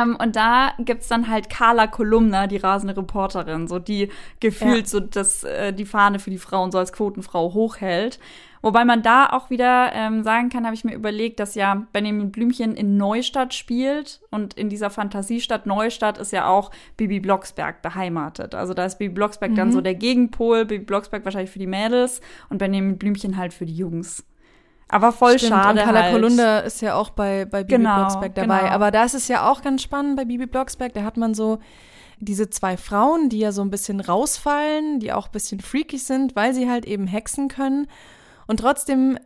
[0.01, 4.85] Ähm, und da gibt's dann halt Carla Kolumna, die rasende Reporterin, so die gefühlt Ja.
[4.87, 8.19] so das, äh, die Fahne für die Frauen so als Quotenfrau hochhält.
[8.61, 12.31] Wobei man da auch wieder ähm, sagen kann, habe ich mir überlegt, dass ja Benjamin
[12.31, 18.55] Blümchen in Neustadt spielt und in dieser Fantasiestadt Neustadt ist ja auch Bibi Blocksberg beheimatet.
[18.55, 19.71] Also da ist Bibi Blocksberg dann Mhm.
[19.73, 23.75] so der Gegenpol, Bibi Blocksberg wahrscheinlich für die Mädels und Benjamin Blümchen halt für die
[23.75, 24.23] Jungs.
[24.93, 26.13] Aber voll Stimmt, schade Und Carla halt.
[26.13, 28.59] Kolunda ist ja auch bei, bei Bibi Genau, Blocksberg dabei.
[28.59, 28.71] genau.
[28.71, 30.93] Aber da ist es ja auch ganz spannend bei Bibi Blocksberg.
[30.93, 31.59] Da hat man so
[32.19, 36.35] diese zwei Frauen, die ja so ein bisschen rausfallen, die auch ein bisschen freaky sind,
[36.35, 37.87] weil sie halt eben hexen können.
[38.47, 39.17] Und trotzdem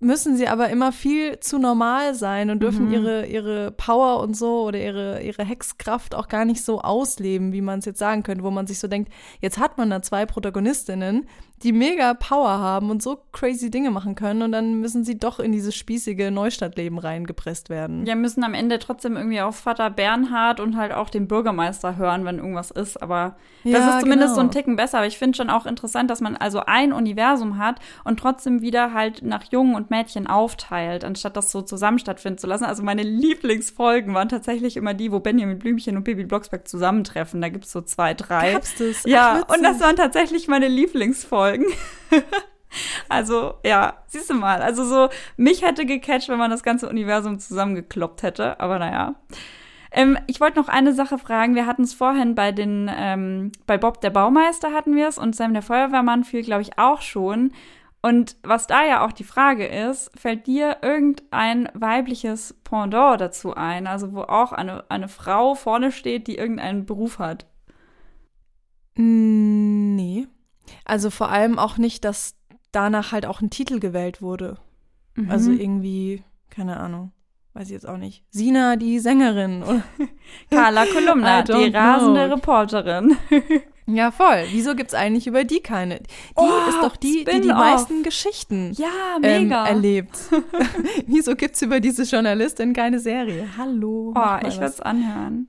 [0.00, 2.92] müssen sie aber immer viel zu normal sein und dürfen Mhm.
[2.92, 7.62] ihre, ihre Power und so oder ihre, ihre Hexkraft auch gar nicht so ausleben, wie
[7.62, 10.26] man es jetzt sagen könnte, wo man sich so denkt, jetzt hat man da zwei
[10.26, 11.26] Protagonistinnen,
[11.64, 15.40] die mega Power haben und so crazy Dinge machen können und dann müssen sie doch
[15.40, 18.04] in dieses spießige Neustadtleben reingepresst werden.
[18.04, 22.26] Ja, müssen am Ende trotzdem irgendwie auf Vater Bernhard und halt auch den Bürgermeister hören,
[22.26, 23.02] wenn irgendwas ist.
[23.02, 24.52] Aber das Ja, ist zumindest so ein genau.
[24.52, 24.98] Ticken besser.
[24.98, 28.92] Aber ich finde schon auch interessant, dass man also ein Universum hat und trotzdem wieder
[28.92, 32.64] halt nach Jungen und Mädchen aufteilt, anstatt das so zusammen stattfinden zu lassen.
[32.64, 37.40] Also meine Lieblingsfolgen waren tatsächlich immer die, wo Benjamin Blümchen und Bibi Blocksberg zusammentreffen.
[37.40, 38.52] Da gibt's so zwei, drei.
[38.52, 39.04] Gab's das?
[39.06, 41.53] Ja, Ach, und das waren tatsächlich meine Lieblingsfolgen.
[43.08, 44.62] also, ja, siehst du mal.
[44.62, 48.60] Also so, mich hätte gecatcht, wenn man das ganze Universum zusammengekloppt hätte.
[48.60, 49.14] Aber naja.
[49.92, 51.54] Ähm, ich wollte noch eine Sache fragen.
[51.54, 55.36] Wir hatten es vorhin bei den, ähm, bei Bob der Baumeister hatten wir es und
[55.36, 57.52] Sam der Feuerwehrmann fiel, glaube ich, auch schon.
[58.02, 63.86] Und was da ja auch die Frage ist, fällt dir irgendein weibliches Pendant dazu ein?
[63.86, 67.46] Also wo auch eine, eine Frau vorne steht, die irgendeinen Beruf hat?
[68.96, 70.26] Nee.
[70.84, 72.34] Also vor allem auch nicht, dass
[72.72, 74.56] danach halt auch ein Titel gewählt wurde.
[75.28, 75.60] Also Mhm.
[75.60, 77.12] irgendwie, keine Ahnung,
[77.52, 78.24] weiß ich jetzt auch nicht.
[78.30, 79.62] Sina, die Sängerin.
[79.62, 79.82] Oder?
[80.50, 82.34] Carla Kolumna, die rasende know.
[82.34, 83.16] Reporterin.
[83.86, 84.46] Ja, voll.
[84.50, 85.98] Wieso gibt's eigentlich über die keine?
[85.98, 86.04] Die
[86.36, 88.88] Oh, ist doch die, die die meisten Geschichten Ja,
[89.22, 89.66] ähm, mega.
[89.66, 90.16] erlebt.
[91.06, 93.46] Wieso gibt's über diese Journalistin keine Serie?
[93.58, 94.14] Hallo.
[94.16, 95.48] oh, ich würde es anhören.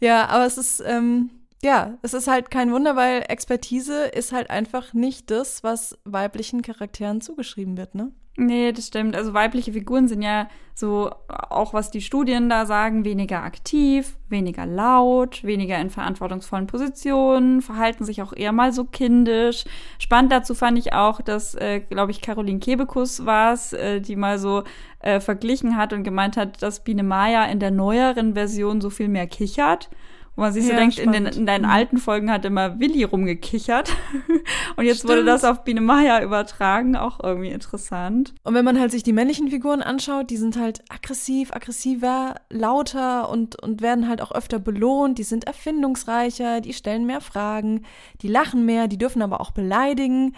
[0.00, 1.28] Ja, aber es ist, ähm,
[1.66, 6.62] ja, es ist halt kein Wunder, weil Expertise ist halt einfach nicht das, was weiblichen
[6.62, 8.12] Charakteren zugeschrieben wird, ne?
[8.38, 9.16] Nee, das stimmt.
[9.16, 14.66] Also weibliche Figuren sind ja so, auch was die Studien da sagen, weniger aktiv, weniger
[14.66, 19.64] laut, weniger in verantwortungsvollen Positionen, verhalten sich auch eher mal so kindisch.
[19.98, 24.16] Spannend dazu fand ich auch, dass, äh, glaube ich, Caroline Kebekus war es, äh, die
[24.16, 24.64] mal so
[25.00, 29.08] äh, verglichen hat und gemeint hat, dass Biene Maya in der neueren Version so viel
[29.08, 29.88] mehr kichert.
[30.36, 31.70] Wo man sich so Ja, denkt, in, den, in deinen Mhm.
[31.70, 33.90] alten Folgen hat immer Willi rumgekichert.
[34.76, 35.28] und jetzt wurde Stimmt.
[35.28, 38.34] das auf Biene Maya übertragen, auch irgendwie interessant.
[38.44, 43.30] Und wenn man halt sich die männlichen Figuren anschaut, die sind halt aggressiv, aggressiver, lauter
[43.30, 45.16] und, und werden halt auch öfter belohnt.
[45.18, 47.86] Die sind erfindungsreicher, die stellen mehr Fragen,
[48.20, 50.34] die lachen mehr, die dürfen aber auch beleidigen.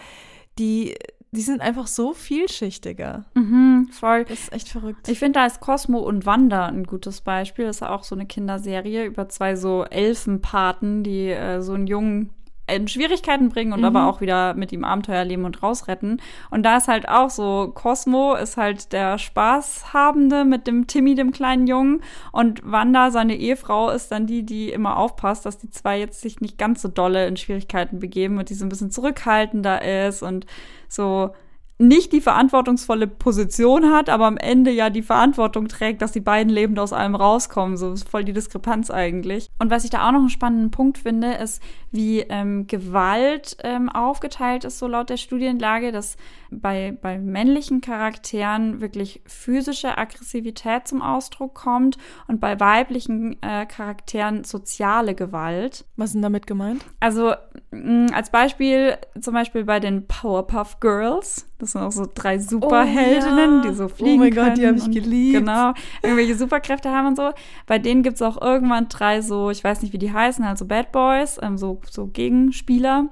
[0.61, 0.95] Die,
[1.31, 3.25] die sind einfach so vielschichtiger.
[3.35, 4.25] Mhm, voll.
[4.25, 5.09] Das ist echt verrückt.
[5.09, 7.67] Ich finde, da ist Cosmo und Wanda ein gutes Beispiel.
[7.67, 12.31] Das ist auch so eine Kinderserie über zwei so Elfenpaten, die äh, so einen Jungen
[12.69, 13.87] in Schwierigkeiten bringen und mhm.
[13.87, 16.21] aber auch wieder mit ihm Abenteuer erleben und rausretten.
[16.51, 21.33] Und da ist halt auch so, Cosmo ist halt der Spaßhabende mit dem Timmy, dem
[21.33, 22.03] kleinen Jungen.
[22.33, 26.41] Und Wanda, seine Ehefrau, ist dann die, die immer aufpasst, dass die zwei jetzt sich
[26.41, 30.47] nicht ganz so dolle in Schwierigkeiten begeben und die so ein bisschen zurückhaltender ist und
[30.89, 31.33] so
[31.79, 36.53] nicht die verantwortungsvolle Position hat, aber am Ende ja die Verantwortung trägt, dass die beiden
[36.53, 37.77] lebend aus allem rauskommen.
[37.77, 39.49] So ist voll die Diskrepanz eigentlich.
[39.61, 43.89] Und was ich da auch noch einen spannenden Punkt finde, ist, wie ähm, Gewalt ähm,
[43.89, 46.17] aufgeteilt ist, so laut der Studienlage, dass
[46.51, 54.45] bei, bei männlichen Charakteren wirklich physische Aggressivität zum Ausdruck kommt und bei weiblichen äh, Charakteren
[54.45, 55.85] soziale Gewalt.
[55.97, 56.85] Was ist denn damit gemeint?
[57.01, 57.35] Also
[57.71, 61.47] mh, als Beispiel zum Beispiel bei den Powerpuff Girls.
[61.59, 63.71] Das sind auch so drei Superheldinnen, oh, ja.
[63.71, 65.41] die so fliegen Oh mein Gott, die habe ich geliebt.
[65.41, 65.73] Genau,
[66.03, 67.33] irgendwelche Superkräfte haben und so.
[67.67, 70.67] Bei denen gibt es auch irgendwann drei so, ich weiß nicht, wie die heißen, also
[70.67, 73.09] Bad Boys, ähm, so, so Gegenspieler.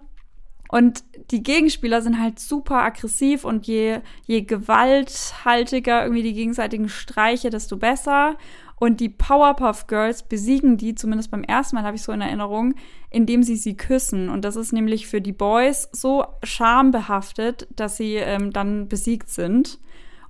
[0.69, 7.51] Und die Gegenspieler sind halt super aggressiv und je, je gewalthaltiger irgendwie die gegenseitigen Streiche,
[7.51, 8.37] desto besser.
[8.79, 12.75] Und die Powerpuff Girls besiegen die, zumindest beim ersten Mal habe ich so in Erinnerung,
[13.11, 14.29] indem sie sie küssen.
[14.29, 19.79] Und das ist nämlich für die Boys so schambehaftet, dass sie ähm, dann besiegt sind.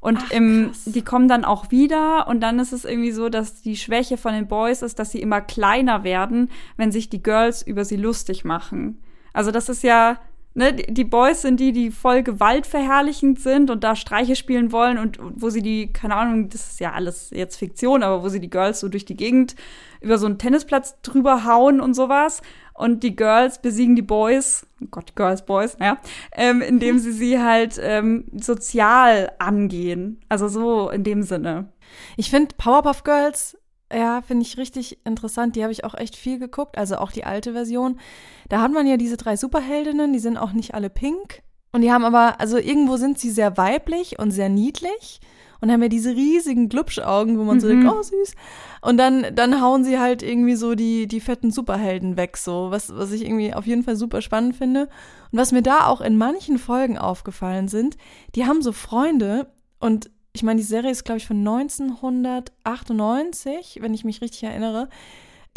[0.07, 3.61] Und Ach, im, die kommen dann auch wieder und dann ist es irgendwie so, dass
[3.61, 7.61] die Schwäche von den Boys ist, dass sie immer kleiner werden, wenn sich die Girls
[7.61, 9.03] über sie lustig machen.
[9.33, 10.21] Also das ist ja,
[10.55, 15.19] ne, die Boys sind die, die voll gewaltverherrlichend sind und da Streiche spielen wollen und,
[15.21, 18.49] wo sie die, keine Ahnung, das ist ja alles jetzt Fiktion, aber wo sie die
[18.49, 19.57] Girls so durch die Gegend
[20.01, 22.43] über so einen Tennisplatz drüber hauen und sowas.
[22.77, 25.99] Und die Girls besiegen die Boys, oh Gott, Girls, Boys, ja,
[26.33, 30.21] ähm, indem sie sie halt ähm, sozial angehen.
[30.29, 31.73] Also so in dem Sinne.
[32.17, 33.57] Ich finde Powerpuff Girls
[33.93, 35.55] ja, finde ich richtig interessant.
[35.55, 38.01] Die habe ich auch echt viel geguckt, also auch die alte Version.
[38.49, 41.43] Da hat man ja diese drei Superheldinnen, die sind auch nicht alle pink.
[41.73, 45.21] Und die haben aber, also irgendwo sind sie sehr weiblich und sehr niedlich
[45.61, 47.61] und haben ja diese riesigen Glubschaugen, wo man mhm.
[47.61, 47.91] so denkt, mhm.
[47.91, 48.35] oh süß.
[48.83, 52.95] Und dann, dann hauen sie halt irgendwie so die, die fetten Superhelden weg, so, was,
[52.95, 54.89] was ich irgendwie auf jeden Fall super spannend finde.
[55.33, 57.97] Und was mir da auch in manchen Folgen aufgefallen sind,
[58.35, 59.49] die haben so Freunde
[59.81, 64.91] und ich meine, die Serie ist, glaube ich, von 1998, wenn ich mich richtig erinnere.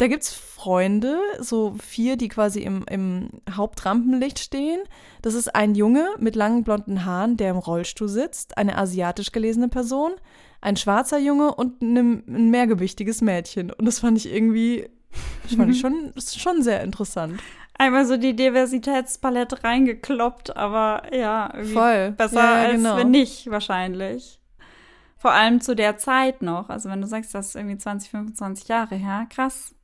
[0.00, 4.80] Da gibt es Freunde, so vier, die quasi im, im Hauptrampenlicht stehen.
[5.20, 9.68] Das ist ein Junge mit langen blonden Haaren, der im Rollstuhl sitzt, eine asiatisch gelesene
[9.68, 10.12] Person,
[10.62, 13.70] ein schwarzer Junge und ein, mehrgewichtiges Mädchen.
[13.70, 14.88] Und das fand ich irgendwie,
[15.42, 17.38] das fand ich schon, schon sehr interessant
[17.74, 22.12] einmal so die Diversitätspalette reingekloppt, aber ja, Voll.
[22.12, 22.96] besser ja, als genau.
[22.98, 24.38] wenn nicht, wahrscheinlich.
[25.16, 26.68] Vor allem zu der Zeit noch.
[26.68, 29.74] Also wenn du sagst, das ist irgendwie 20, 25 Jahre her, krass.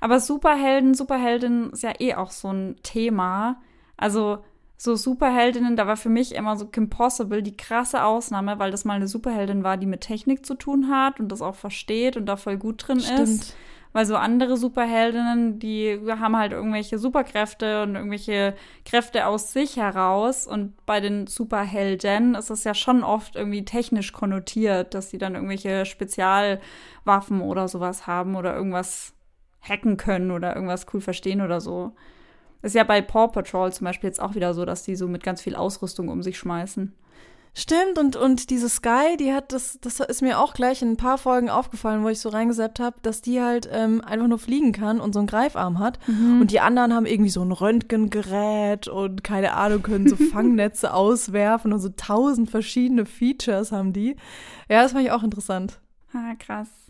[0.00, 3.60] Aber Superhelden, Superheldinnen ist ja eh auch so ein Thema.
[3.96, 4.38] Also
[4.82, 8.84] so Superheldinnen, da war für mich immer so Kim Possible die krasse Ausnahme, weil das
[8.84, 12.26] mal eine Superheldin war, die mit Technik zu tun hat und das auch versteht und
[12.26, 13.20] da voll gut drin Stimmt.
[13.20, 13.56] ist.
[13.92, 20.46] Weil so andere Superheldinnen, die haben halt irgendwelche Superkräfte und irgendwelche Kräfte aus sich heraus.
[20.46, 25.34] Und bei den Superhelden ist es ja schon oft irgendwie technisch konnotiert, dass sie dann
[25.34, 29.12] irgendwelche Spezialwaffen oder sowas haben oder irgendwas
[29.62, 31.92] hacken können oder irgendwas cool verstehen oder so.
[32.62, 35.22] Ist ja bei Paw Patrol zum Beispiel jetzt auch wieder so, dass die so mit
[35.22, 36.94] ganz viel Ausrüstung um sich schmeißen.
[37.54, 40.96] Stimmt, und, und diese Sky, die hat das, das ist mir auch gleich in ein
[40.96, 44.72] paar Folgen aufgefallen, wo ich so reingesetzt habe, dass die halt ähm, einfach nur fliegen
[44.72, 45.98] kann und so einen Greifarm hat.
[46.08, 46.40] Mhm.
[46.40, 51.74] Und die anderen haben irgendwie so ein Röntgengerät und keine Ahnung, können so Fangnetze auswerfen
[51.74, 54.16] und so tausend verschiedene Features haben die.
[54.70, 55.78] Ja, das fand ich auch interessant.
[56.14, 56.81] Ah, krass.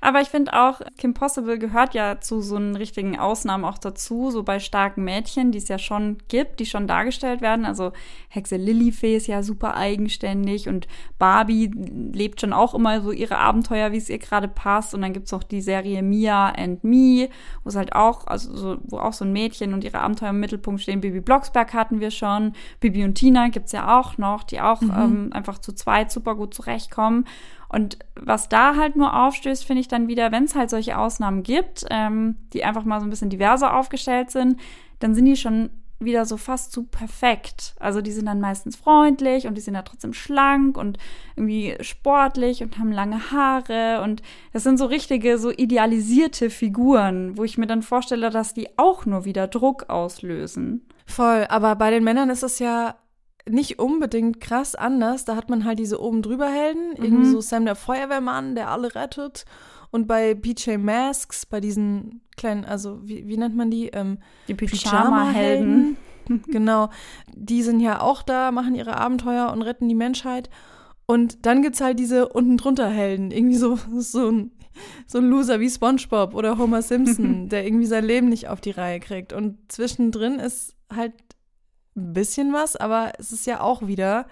[0.00, 4.30] Aber ich finde auch, Kim Possible gehört ja zu so einen richtigen Ausnahmen auch dazu,
[4.30, 7.64] so bei starken Mädchen, die es ja schon gibt, die schon dargestellt werden.
[7.64, 7.92] Also
[8.28, 10.86] Hexe Lilifee ist ja super eigenständig und
[11.18, 11.70] Barbie
[12.12, 14.94] lebt schon auch immer so ihre Abenteuer, wie es ihr gerade passt.
[14.94, 17.28] Und dann gibt's auch die Serie Mia and Me,
[17.64, 20.40] wo es halt auch, also so, wo auch so ein Mädchen und ihre Abenteuer im
[20.40, 21.00] Mittelpunkt stehen.
[21.00, 22.52] Bibi Blocksberg hatten wir schon.
[22.80, 24.90] Bibi und Tina gibt's ja auch noch, die auch mhm.
[24.90, 27.24] ähm, einfach zu zweit super gut zurechtkommen.
[27.70, 31.44] Und was da halt nur aufstößt, finde ich dann wieder, wenn es halt solche Ausnahmen
[31.44, 34.60] gibt, ähm, die einfach mal so ein bisschen diverser aufgestellt sind,
[34.98, 37.74] dann sind die schon wieder so fast zu perfekt.
[37.78, 40.98] Also die sind dann meistens freundlich und die sind ja trotzdem schlank und
[41.36, 47.44] irgendwie sportlich und haben lange Haare und das sind so richtige, so idealisierte Figuren, wo
[47.44, 50.86] ich mir dann vorstelle, dass die auch nur wieder Druck auslösen.
[51.06, 52.96] Voll, aber bei den Männern ist es ja
[53.48, 55.24] nicht unbedingt krass anders.
[55.24, 57.04] Da hat man halt diese oben drüber Helden, mhm.
[57.04, 59.44] irgendwie so Sam der Feuerwehrmann, der alle rettet.
[59.90, 63.88] Und bei PJ Masks, bei diesen kleinen, also wie, wie nennt man die?
[63.88, 65.96] Ähm, die Pyjama-Helden.
[66.46, 66.90] genau.
[67.34, 70.48] Die sind ja auch da, machen ihre Abenteuer und retten die Menschheit.
[71.06, 73.32] Und dann gibt es halt diese unten drunter Helden.
[73.32, 74.52] Irgendwie so, so ein
[75.06, 78.70] so ein Loser wie SpongeBob oder Homer Simpson, der irgendwie sein Leben nicht auf die
[78.70, 79.32] Reihe kriegt.
[79.32, 81.14] Und zwischendrin ist halt
[82.00, 84.26] ein bisschen was, aber es ist ja auch wieder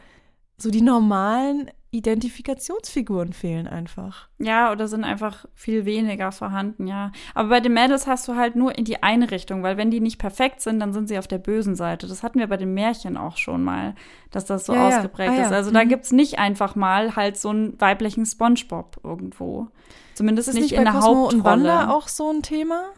[0.57, 4.29] so die normalen Identifikationsfiguren fehlen einfach.
[4.39, 7.13] Ja, oder sind einfach viel weniger vorhanden, ja.
[7.35, 10.01] Aber bei den Mädels hast du halt nur in die eine Richtung, weil wenn die
[10.01, 12.07] nicht perfekt sind, dann sind sie auf der bösen Seite.
[12.07, 13.95] Das hatten wir bei den Märchen auch schon mal,
[14.31, 15.45] dass das so ja, ausgeprägt ja.
[15.45, 15.53] Ah, ist.
[15.53, 15.75] Also mhm.
[15.75, 19.69] da gibt es nicht einfach mal halt so einen weiblichen Spongebob irgendwo.
[20.15, 21.37] Zumindest ist nicht, nicht in der Cosmo Hauptrolle.
[21.37, 22.91] und Wanda auch so ein Thema?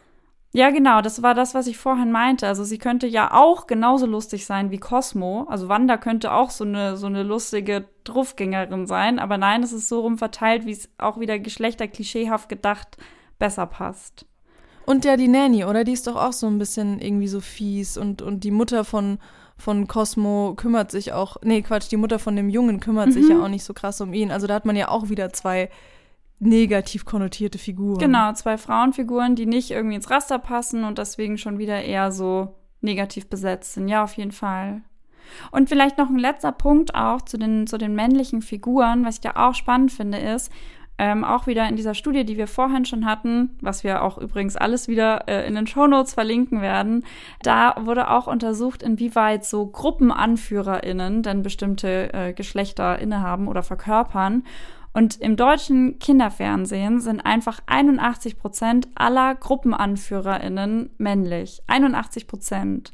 [0.53, 2.45] Ja, genau, das war das, was ich vorhin meinte.
[2.45, 5.45] Also sie könnte ja auch genauso lustig sein wie Cosmo.
[5.49, 9.87] Also Wanda könnte auch so eine, so eine lustige Druffgängerin sein, aber nein, es ist
[9.87, 12.97] so rum verteilt, wie es auch wieder geschlechterklischeehaft gedacht
[13.39, 14.25] besser passt.
[14.85, 15.85] Und ja, die Nanny, oder?
[15.85, 19.19] Die ist doch auch so ein bisschen irgendwie so fies und, und die Mutter von,
[19.57, 23.11] von Cosmo kümmert sich auch, nee, Quatsch, die Mutter von dem Jungen kümmert mhm.
[23.13, 24.31] sich ja auch nicht so krass um ihn.
[24.31, 25.69] Also da hat man ja auch wieder zwei
[26.41, 27.99] negativ konnotierte Figuren.
[27.99, 32.55] Genau, zwei Frauenfiguren, die nicht irgendwie ins Raster passen und deswegen schon wieder eher so
[32.81, 33.87] negativ besetzt sind.
[33.87, 34.81] Ja, auf jeden Fall.
[35.51, 39.21] Und vielleicht noch ein letzter Punkt auch zu den, zu den männlichen Figuren, was ich
[39.21, 40.51] da auch spannend finde, ist,
[40.97, 44.55] ähm, auch wieder in dieser Studie, die wir vorhin schon hatten, was wir auch übrigens
[44.55, 47.05] alles wieder äh, in den Shownotes verlinken werden,
[47.41, 54.43] da wurde auch untersucht, inwieweit so GruppenanführerInnen denn bestimmte äh, Geschlechter innehaben oder verkörpern.
[54.93, 61.61] Und im deutschen Kinderfernsehen sind einfach 81 Prozent aller GruppenanführerInnen männlich.
[61.67, 62.91] 81 Prozent.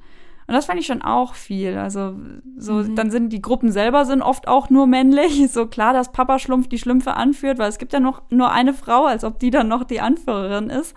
[0.48, 1.78] Und das fand ich schon auch viel.
[1.78, 2.16] Also,
[2.58, 2.96] so, mhm.
[2.96, 5.52] dann sind die Gruppen selber sind oft auch nur männlich.
[5.58, 8.74] So klar, dass Papa Schlumpf die Schlümpfe anführt, weil es gibt ja noch nur eine
[8.74, 10.96] Frau, als ob die dann noch die Anführerin ist.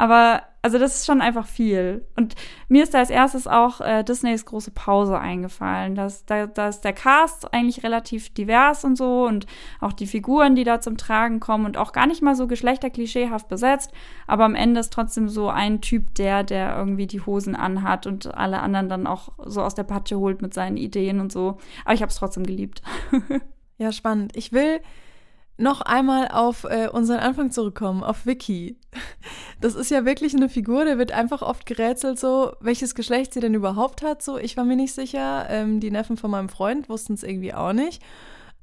[0.00, 2.06] Aber also das ist schon einfach viel.
[2.16, 2.34] Und
[2.68, 5.94] mir ist da als erstes auch äh, Disneys große Pause eingefallen.
[5.94, 6.08] da,
[6.46, 9.44] da ist der Cast eigentlich relativ divers und so und
[9.78, 13.46] auch die Figuren, die da zum Tragen kommen und auch gar nicht mal so geschlechterklischeehaft
[13.48, 13.92] besetzt,
[14.26, 18.34] aber am Ende ist trotzdem so ein Typ der, der irgendwie die Hosen anhat und
[18.34, 21.58] alle anderen dann auch so aus der Patsche holt mit seinen Ideen und so.
[21.84, 22.80] Aber ich habe es trotzdem geliebt.
[23.76, 24.34] ja, spannend.
[24.34, 24.80] Ich will
[25.60, 28.76] noch einmal auf äh, unseren Anfang zurückkommen, auf Vicky.
[29.60, 33.40] Das ist ja wirklich eine Figur, der wird einfach oft gerätselt, so, welches Geschlecht sie
[33.40, 34.22] denn überhaupt hat.
[34.22, 35.46] So, ich war mir nicht sicher.
[35.50, 38.02] Ähm, die Neffen von meinem Freund wussten es irgendwie auch nicht.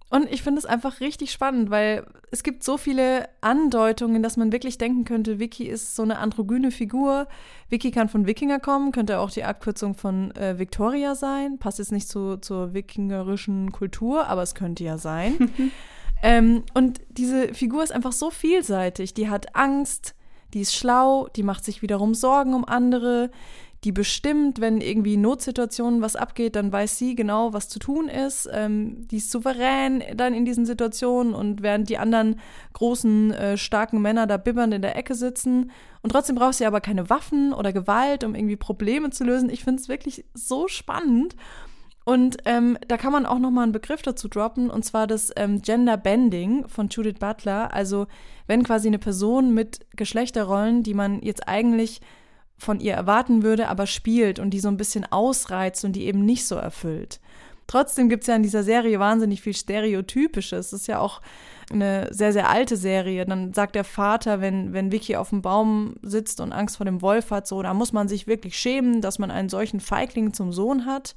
[0.09, 4.53] Und ich finde es einfach richtig spannend, weil es gibt so viele Andeutungen, dass man
[4.53, 7.27] wirklich denken könnte, Vicky ist so eine androgyne Figur.
[7.69, 11.59] Vicky kann von Wikinger kommen, könnte auch die Abkürzung von äh, Victoria sein.
[11.59, 15.51] Passt jetzt nicht zu, zur wikingerischen Kultur, aber es könnte ja sein.
[16.23, 19.13] Ähm, und diese Figur ist einfach so vielseitig.
[19.13, 20.15] Die hat Angst,
[20.53, 23.29] die ist schlau, die macht sich wiederum Sorgen um andere,
[23.83, 28.49] die bestimmt, wenn irgendwie Notsituationen was abgeht, dann weiß sie genau, was zu tun ist.
[28.51, 32.39] Ähm, die ist souverän dann in diesen Situationen und während die anderen
[32.73, 35.71] großen, äh, starken Männer da bibbernd in der Ecke sitzen.
[36.01, 39.49] Und trotzdem braucht sie aber keine Waffen oder Gewalt, um irgendwie Probleme zu lösen.
[39.49, 41.35] Ich finde es wirklich so spannend.
[42.07, 45.29] Und ähm, da kann man auch noch mal einen Begriff dazu droppen, und zwar das
[45.35, 47.73] ähm, Gender Bending von Judith Butler.
[47.73, 48.07] Also
[48.47, 51.99] wenn quasi eine Person mit Geschlechterrollen, die man jetzt eigentlich
[52.57, 56.23] von ihr erwarten würde, aber spielt und die so ein bisschen ausreizt und die eben
[56.23, 57.19] nicht so erfüllt.
[57.67, 60.67] Trotzdem gibt es ja in dieser Serie wahnsinnig viel Stereotypisches.
[60.67, 61.21] Es ist ja auch
[61.69, 63.25] eine sehr, sehr alte Serie.
[63.25, 67.01] Dann sagt der Vater, wenn, wenn Vicky auf dem Baum sitzt und Angst vor dem
[67.01, 70.53] Wolf hat, so, da muss man sich wirklich schämen, dass man einen solchen Feigling zum
[70.53, 71.13] Sohn hat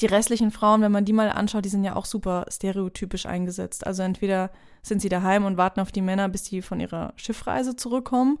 [0.00, 3.86] die restlichen Frauen, wenn man die mal anschaut, die sind ja auch super stereotypisch eingesetzt.
[3.86, 4.50] Also entweder
[4.82, 8.38] sind sie daheim und warten auf die Männer, bis die von ihrer Schiffreise zurückkommen,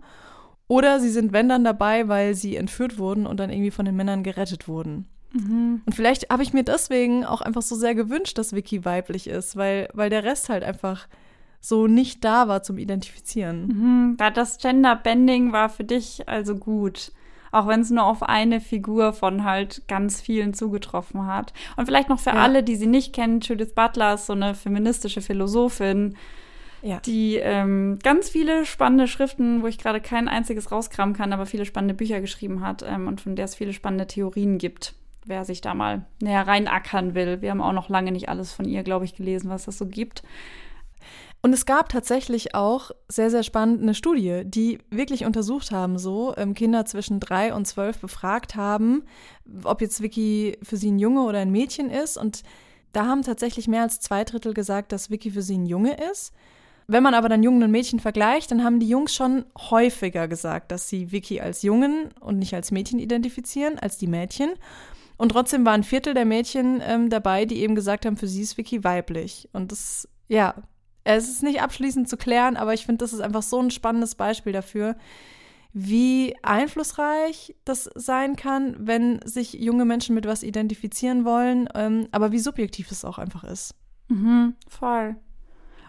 [0.68, 3.94] oder sie sind, wenn dann, dabei, weil sie entführt wurden und dann irgendwie von den
[3.94, 5.06] Männern gerettet wurden.
[5.32, 5.82] Mhm.
[5.84, 9.56] Und vielleicht habe ich mir deswegen auch einfach so sehr gewünscht, dass Vicky weiblich ist,
[9.56, 11.06] weil, weil der Rest halt einfach
[11.60, 13.66] so nicht da war zum Identifizieren.
[13.66, 14.16] Mhm.
[14.34, 17.12] Das Gender Bending war für dich also gut
[17.52, 21.52] auch wenn es nur auf eine Figur von halt ganz vielen zugetroffen hat.
[21.76, 22.36] Und vielleicht noch für ja.
[22.36, 26.16] alle, die sie nicht kennen, Judith Butler ist so eine feministische Philosophin,
[26.82, 27.00] ja.
[27.00, 31.64] die ähm, ganz viele spannende Schriften, wo ich gerade kein einziges rauskramen kann, aber viele
[31.64, 34.94] spannende Bücher geschrieben hat ähm, und von der es viele spannende Theorien gibt
[35.26, 37.42] wer sich da mal näher reinackern will.
[37.42, 39.86] Wir haben auch noch lange nicht alles von ihr, glaube ich, gelesen, was das so
[39.86, 40.22] gibt.
[41.42, 46.34] Und es gab tatsächlich auch sehr, sehr spannend eine Studie, die wirklich untersucht haben, so
[46.36, 49.04] ähm, Kinder zwischen drei und zwölf befragt haben,
[49.62, 52.16] ob jetzt Vicky für sie ein Junge oder ein Mädchen ist.
[52.16, 52.42] Und
[52.92, 56.32] da haben tatsächlich mehr als zwei Drittel gesagt, dass Vicky für sie ein Junge ist.
[56.88, 60.70] Wenn man aber dann Jungen und Mädchen vergleicht, dann haben die Jungs schon häufiger gesagt,
[60.70, 64.50] dass sie Vicky als Jungen und nicht als Mädchen identifizieren, als die Mädchen.
[65.16, 68.42] Und trotzdem waren ein Viertel der Mädchen ähm, dabei, die eben gesagt haben, für sie
[68.42, 69.48] ist Vicky weiblich.
[69.52, 70.54] Und das, ja,
[71.14, 74.14] es ist nicht abschließend zu klären, aber ich finde, das ist einfach so ein spannendes
[74.14, 74.96] Beispiel dafür,
[75.72, 82.32] wie einflussreich das sein kann, wenn sich junge Menschen mit was identifizieren wollen, ähm, aber
[82.32, 83.74] wie subjektiv es auch einfach ist.
[84.08, 85.16] Mhm, voll.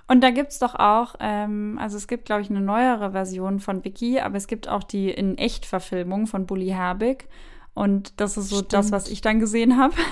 [0.07, 3.59] Und da gibt es doch auch, ähm, also es gibt, glaube ich, eine neuere Version
[3.59, 7.27] von Vicky, aber es gibt auch die in Echt-Verfilmung von Bully Herbig.
[7.77, 8.73] Und das ist so Stimmt.
[8.73, 9.93] das, was ich dann gesehen habe.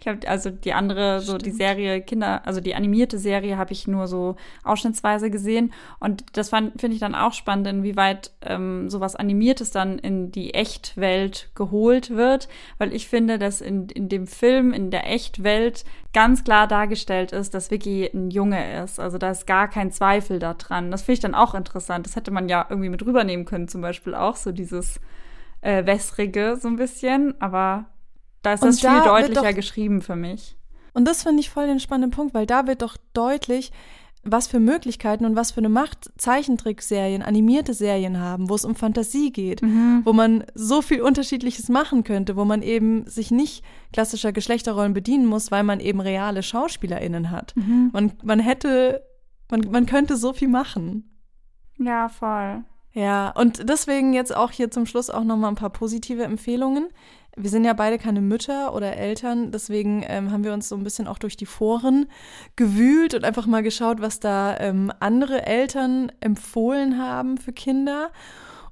[0.00, 1.46] Ich habe also die andere, so Stimmt.
[1.46, 5.72] die Serie Kinder, also die animierte Serie habe ich nur so ausschnittsweise gesehen.
[5.98, 11.50] Und das finde ich dann auch spannend, inwieweit ähm, sowas Animiertes dann in die Echtwelt
[11.54, 12.48] geholt wird.
[12.78, 17.54] Weil ich finde, dass in, in dem Film, in der Echtwelt ganz klar dargestellt ist,
[17.54, 19.00] dass Vicky ein Junge ist.
[19.00, 20.90] Also da ist gar kein Zweifel daran.
[20.90, 22.06] Das finde ich dann auch interessant.
[22.06, 25.00] Das hätte man ja irgendwie mit rübernehmen können, zum Beispiel auch so dieses
[25.60, 27.86] äh, wässrige so ein bisschen, aber
[28.42, 30.56] da ist das viel deutlicher doch, geschrieben für mich.
[30.92, 33.70] Und das finde ich voll den spannenden Punkt, weil da wird doch deutlich,
[34.22, 38.74] was für Möglichkeiten und was für eine Macht Zeichentrickserien, animierte Serien haben, wo es um
[38.74, 40.02] Fantasie geht, mhm.
[40.04, 45.26] wo man so viel Unterschiedliches machen könnte, wo man eben sich nicht klassischer Geschlechterrollen bedienen
[45.26, 47.56] muss, weil man eben reale SchauspielerInnen hat.
[47.56, 47.90] Mhm.
[47.92, 49.02] Man, man hätte,
[49.50, 51.18] man, man könnte so viel machen.
[51.78, 52.64] Ja, voll.
[52.92, 56.88] Ja, und deswegen jetzt auch hier zum Schluss auch nochmal ein paar positive Empfehlungen.
[57.36, 60.82] Wir sind ja beide keine Mütter oder Eltern, deswegen ähm, haben wir uns so ein
[60.82, 62.08] bisschen auch durch die Foren
[62.56, 68.10] gewühlt und einfach mal geschaut, was da ähm, andere Eltern empfohlen haben für Kinder.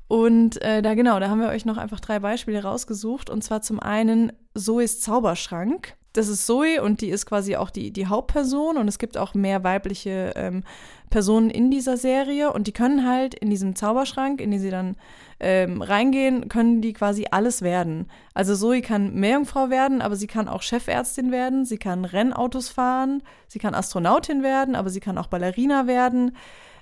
[0.08, 3.30] Und äh, da genau, da haben wir euch noch einfach drei Beispiele rausgesucht.
[3.30, 7.92] Und zwar zum einen Zoes Zauberschrank das ist Zoe und die ist quasi auch die,
[7.92, 10.64] die Hauptperson und es gibt auch mehr weibliche ähm,
[11.10, 14.96] Personen in dieser Serie und die können halt in diesem Zauberschrank, in den sie dann
[15.38, 18.08] ähm, reingehen, können die quasi alles werden.
[18.34, 23.22] Also Zoe kann Meerjungfrau werden, aber sie kann auch Chefärztin werden, sie kann Rennautos fahren,
[23.46, 26.32] sie kann Astronautin werden, aber sie kann auch Ballerina werden.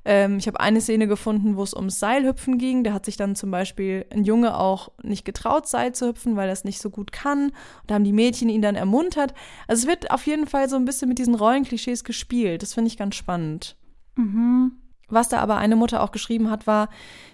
[0.08, 2.84] Ähm, ich habe eine Szene gefunden, wo es ums Seilhüpfen ging.
[2.84, 6.48] Da hat sich dann zum Beispiel ein Junge auch nicht getraut, Seil zu hüpfen, weil
[6.48, 7.46] er es nicht so gut kann.
[7.46, 7.54] Und
[7.88, 9.34] da haben die Mädchen ihn dann ermuntert.
[9.66, 12.62] Also es wird auf jeden Fall so ein bisschen mit diesen Rollenklischees gespielt.
[12.62, 13.76] Das finde ich ganz spannend.
[14.14, 14.78] Mhm.
[15.08, 16.88] Was da aber eine Mutter auch geschrieben hat, war,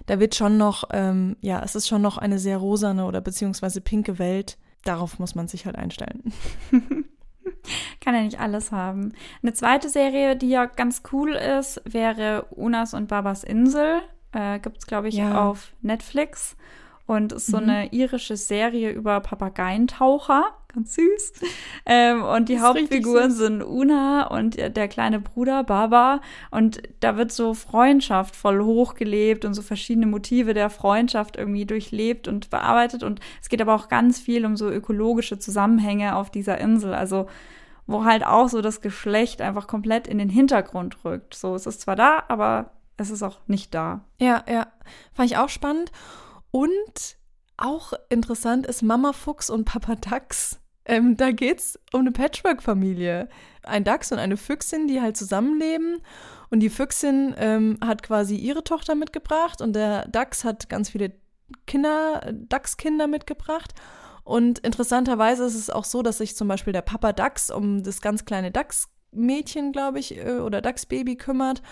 [0.06, 3.82] da wird schon noch, ähm, ja, es ist schon noch eine sehr rosane oder beziehungsweise
[3.82, 4.56] pinke Welt.
[4.84, 6.32] Darauf muss man sich halt einstellen.
[8.01, 9.12] Kann ja nicht alles haben.
[9.43, 14.03] Eine zweite Serie, die ja ganz cool ist, wäre Unas und Babas Insel.
[14.32, 15.49] Äh, Gibt es, glaube ich, ja.
[15.49, 16.57] auf Netflix.
[17.07, 17.68] Und ist so mhm.
[17.68, 20.44] eine irische Serie über Papageientaucher.
[20.72, 21.32] Ganz süß.
[21.84, 26.20] Ähm, und die Hauptfiguren sind Una und der kleine Bruder Baba.
[26.50, 32.28] Und da wird so Freundschaft voll hochgelebt und so verschiedene Motive der Freundschaft irgendwie durchlebt
[32.28, 33.03] und bearbeitet.
[33.03, 36.94] Und es geht aber auch ganz viel um so ökologische Zusammenhänge auf dieser Insel.
[36.94, 37.26] Also
[37.86, 41.34] wo halt auch so das Geschlecht einfach komplett in den Hintergrund rückt.
[41.34, 44.05] So, es ist zwar da, aber es ist auch nicht da.
[44.18, 44.66] Ja, ja.
[45.12, 45.90] Fand ich auch spannend.
[46.53, 47.16] Und
[47.57, 50.61] auch interessant ist Mama Fuchs und Papa Dachs.
[50.84, 53.28] Ähm, da geht's um eine Patchwork-Familie.
[53.62, 56.03] Ein Dachs und eine Füchsin, die halt zusammenleben.
[56.50, 61.12] Und die Füchsin ähm, hat quasi ihre Tochter mitgebracht und der Dachs hat ganz viele
[61.66, 63.72] Kinder, Dachskinder mitgebracht.
[64.24, 68.00] Und interessanterweise ist es auch so, dass sich zum Beispiel der Papa Dachs um das
[68.00, 71.62] ganz kleine Dachsmädchen, glaube ich, äh, oder Dachsbaby kümmert.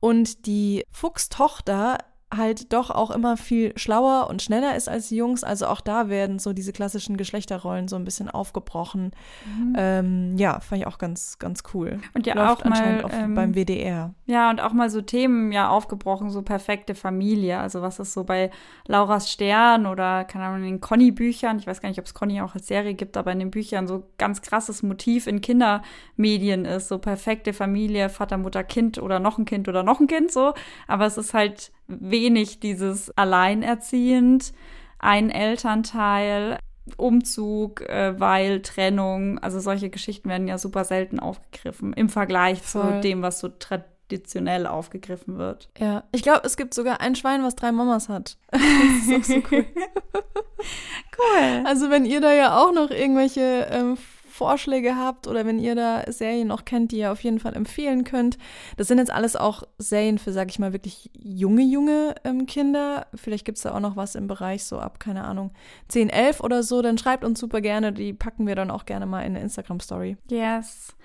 [0.00, 1.98] Und die Fuchstochter
[2.36, 5.44] halt doch auch immer viel schlauer und schneller ist als die Jungs.
[5.44, 9.12] Also auch da werden so diese klassischen Geschlechterrollen so ein bisschen aufgebrochen.
[9.46, 9.74] Mhm.
[9.76, 11.98] Ähm, ja, fand ich auch ganz, ganz cool.
[12.14, 14.14] Und ja Läuft auch mal ähm, beim WDR.
[14.26, 17.58] Ja, und auch mal so Themen ja aufgebrochen, so perfekte Familie.
[17.58, 18.50] Also was ist so bei
[18.86, 22.40] Lauras Stern oder, keine Ahnung, in den Conny-Büchern, ich weiß gar nicht, ob es Conny
[22.40, 26.88] auch als Serie gibt, aber in den Büchern so ganz krasses Motiv in Kindermedien ist.
[26.88, 30.54] So perfekte Familie, Vater, Mutter, Kind oder noch ein Kind oder noch ein Kind so.
[30.86, 34.52] Aber es ist halt wenig dieses alleinerziehend,
[34.98, 36.58] ein Elternteil,
[36.96, 42.96] Umzug, äh, weil Trennung, also solche Geschichten werden ja super selten aufgegriffen im Vergleich Voll.
[42.96, 45.70] zu dem, was so traditionell aufgegriffen wird.
[45.78, 48.36] Ja, ich glaube, es gibt sogar ein Schwein, was drei Mamas hat.
[48.50, 49.64] das ist auch so cool.
[51.18, 51.64] cool.
[51.64, 53.96] Also wenn ihr da ja auch noch irgendwelche ähm,
[54.34, 58.02] Vorschläge habt oder wenn ihr da Serien noch kennt, die ihr auf jeden Fall empfehlen
[58.02, 58.36] könnt.
[58.76, 63.06] Das sind jetzt alles auch Serien für, sag ich mal, wirklich junge, junge ähm, Kinder.
[63.14, 65.52] Vielleicht gibt es da auch noch was im Bereich so ab, keine Ahnung,
[65.86, 66.82] 10, 11 oder so.
[66.82, 67.92] Dann schreibt uns super gerne.
[67.92, 70.16] Die packen wir dann auch gerne mal in eine Instagram-Story.
[70.28, 70.96] Yes.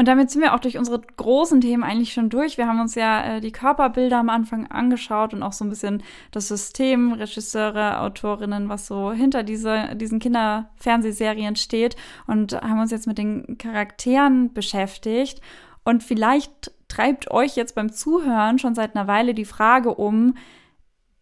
[0.00, 2.56] Und damit sind wir auch durch unsere großen Themen eigentlich schon durch.
[2.56, 6.02] Wir haben uns ja äh, die Körperbilder am Anfang angeschaut und auch so ein bisschen
[6.30, 11.96] das System, Regisseure, Autorinnen, was so hinter diese, diesen Kinderfernsehserien steht
[12.26, 15.42] und haben uns jetzt mit den Charakteren beschäftigt.
[15.84, 20.32] Und vielleicht treibt euch jetzt beim Zuhören schon seit einer Weile die Frage um,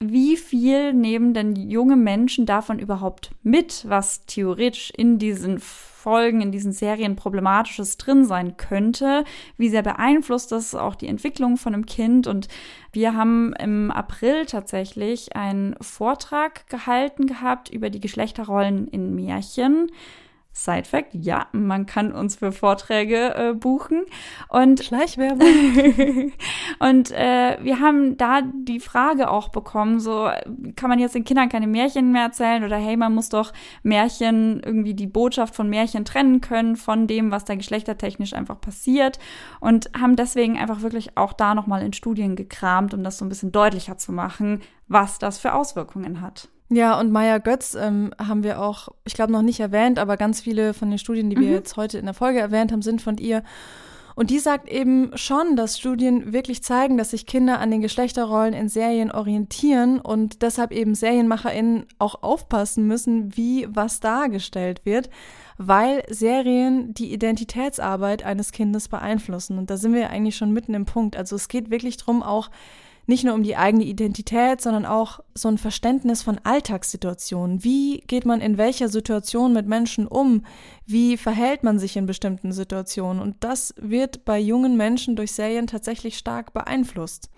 [0.01, 6.53] wie viel nehmen denn junge Menschen davon überhaupt mit, was theoretisch in diesen Folgen, in
[6.53, 9.25] diesen Serien problematisches drin sein könnte?
[9.57, 12.29] Wie sehr beeinflusst das auch die Entwicklung von einem Kind?
[12.29, 12.47] Und
[12.93, 19.91] wir haben im April tatsächlich einen Vortrag gehalten gehabt über die Geschlechterrollen in Märchen.
[20.53, 24.05] Side Fact, ja, man kann uns für Vorträge äh, buchen.
[24.49, 25.47] Und Schleichwerbung.
[26.81, 30.29] und äh, wir haben da die Frage auch bekommen, so
[30.75, 33.53] kann man jetzt den Kindern keine Märchen mehr erzählen oder hey, man muss doch
[33.85, 39.21] Märchen irgendwie die Botschaft von Märchen trennen können von dem, was da geschlechtertechnisch einfach passiert
[39.61, 43.29] und haben deswegen einfach wirklich auch da nochmal in Studien gekramt, um das so ein
[43.29, 46.49] bisschen deutlicher zu machen, was das für Auswirkungen hat.
[46.71, 50.41] Ja, und Maya Götz ähm, haben wir auch, ich glaube, noch nicht erwähnt, aber ganz
[50.41, 51.41] viele von den Studien, die mhm.
[51.41, 53.43] wir jetzt heute in der Folge erwähnt haben, sind von ihr.
[54.19, 58.53] Und die sagt eben schon, dass Studien wirklich zeigen, dass sich Kinder an den Geschlechterrollen
[58.53, 65.09] in Serien orientieren und deshalb eben SerienmacherInnen auch aufpassen müssen, wie was dargestellt wird,
[65.57, 69.57] weil Serien die Identitätsarbeit eines Kindes beeinflussen.
[69.57, 71.17] Und da sind wir eigentlich schon mitten im Punkt.
[71.17, 72.51] Also es geht wirklich drum, auch
[73.09, 77.65] nicht nur um die eigene Identität, sondern auch so ein Verständnis von Alltagssituationen.
[77.65, 80.45] Wie geht man in welcher Situation mit Menschen um?
[80.85, 83.23] Wie verhält man sich in bestimmten Situationen?
[83.23, 87.31] Und das wird bei jungen Menschen durch Serien tatsächlich stark beeinflusst.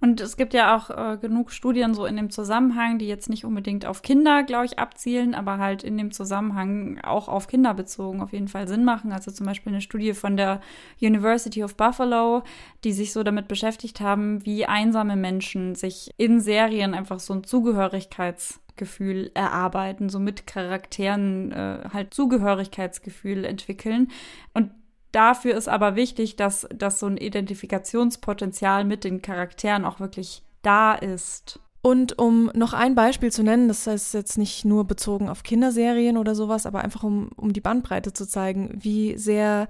[0.00, 3.44] Und es gibt ja auch äh, genug Studien so in dem Zusammenhang, die jetzt nicht
[3.44, 8.20] unbedingt auf Kinder, glaube ich, abzielen, aber halt in dem Zusammenhang auch auf Kinder bezogen
[8.20, 9.10] auf jeden Fall Sinn machen.
[9.12, 10.60] Also zum Beispiel eine Studie von der
[11.00, 12.44] University of Buffalo,
[12.84, 17.42] die sich so damit beschäftigt haben, wie einsame Menschen sich in Serien einfach so ein
[17.42, 24.12] Zugehörigkeitsgefühl erarbeiten, so mit Charakteren äh, halt Zugehörigkeitsgefühl entwickeln.
[24.54, 24.70] Und
[25.12, 30.94] Dafür ist aber wichtig, dass, dass so ein Identifikationspotenzial mit den Charakteren auch wirklich da
[30.94, 31.60] ist.
[31.80, 36.16] Und um noch ein Beispiel zu nennen, das heißt jetzt nicht nur bezogen auf Kinderserien
[36.18, 39.68] oder sowas, aber einfach um, um die Bandbreite zu zeigen, wie sehr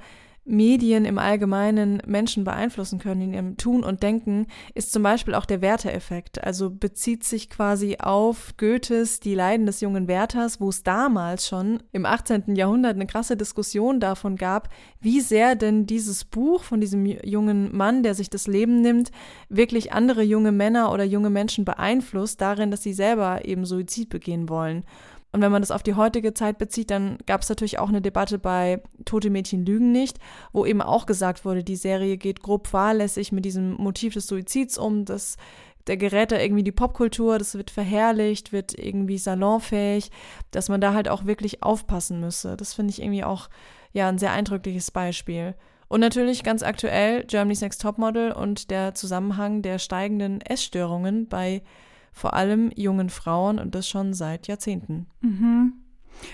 [0.49, 5.45] Medien im Allgemeinen Menschen beeinflussen können in ihrem Tun und Denken, ist zum Beispiel auch
[5.45, 6.43] der Werther-Effekt.
[6.43, 11.83] Also bezieht sich quasi auf Goethes Die Leiden des jungen Werthers, wo es damals schon
[11.93, 12.57] im 18.
[12.57, 14.69] Jahrhundert eine krasse Diskussion davon gab,
[15.01, 19.11] wie sehr denn dieses Buch von diesem jungen Mann, der sich das Leben nimmt,
[19.49, 24.49] wirklich andere junge Männer oder junge Menschen beeinflusst darin, dass sie selber eben Suizid begehen
[24.49, 24.85] wollen.
[25.31, 28.01] Und wenn man das auf die heutige Zeit bezieht, dann gab es natürlich auch eine
[28.01, 30.19] Debatte bei Tote Mädchen lügen nicht,
[30.53, 34.79] wo eben auch gesagt wurde, die Serie geht grob fahrlässig mit diesem Motiv des Suizids
[34.79, 35.37] um, das
[35.89, 40.11] der gerät da irgendwie die Popkultur, das wird verherrlicht, wird irgendwie salonfähig,
[40.51, 42.57] dass man da halt auch wirklich aufpassen müsse.
[42.57, 43.49] Das finde ich irgendwie auch
[43.93, 45.55] ja ein sehr eindrückliches Beispiel.
[45.89, 51.63] Und natürlich ganz aktuell Germany's Next Topmodel und der Zusammenhang der steigenden Essstörungen bei
[52.19, 55.07] vor allem jungen Frauen und das schon seit Jahrzehnten.
[55.21, 55.73] Mhm.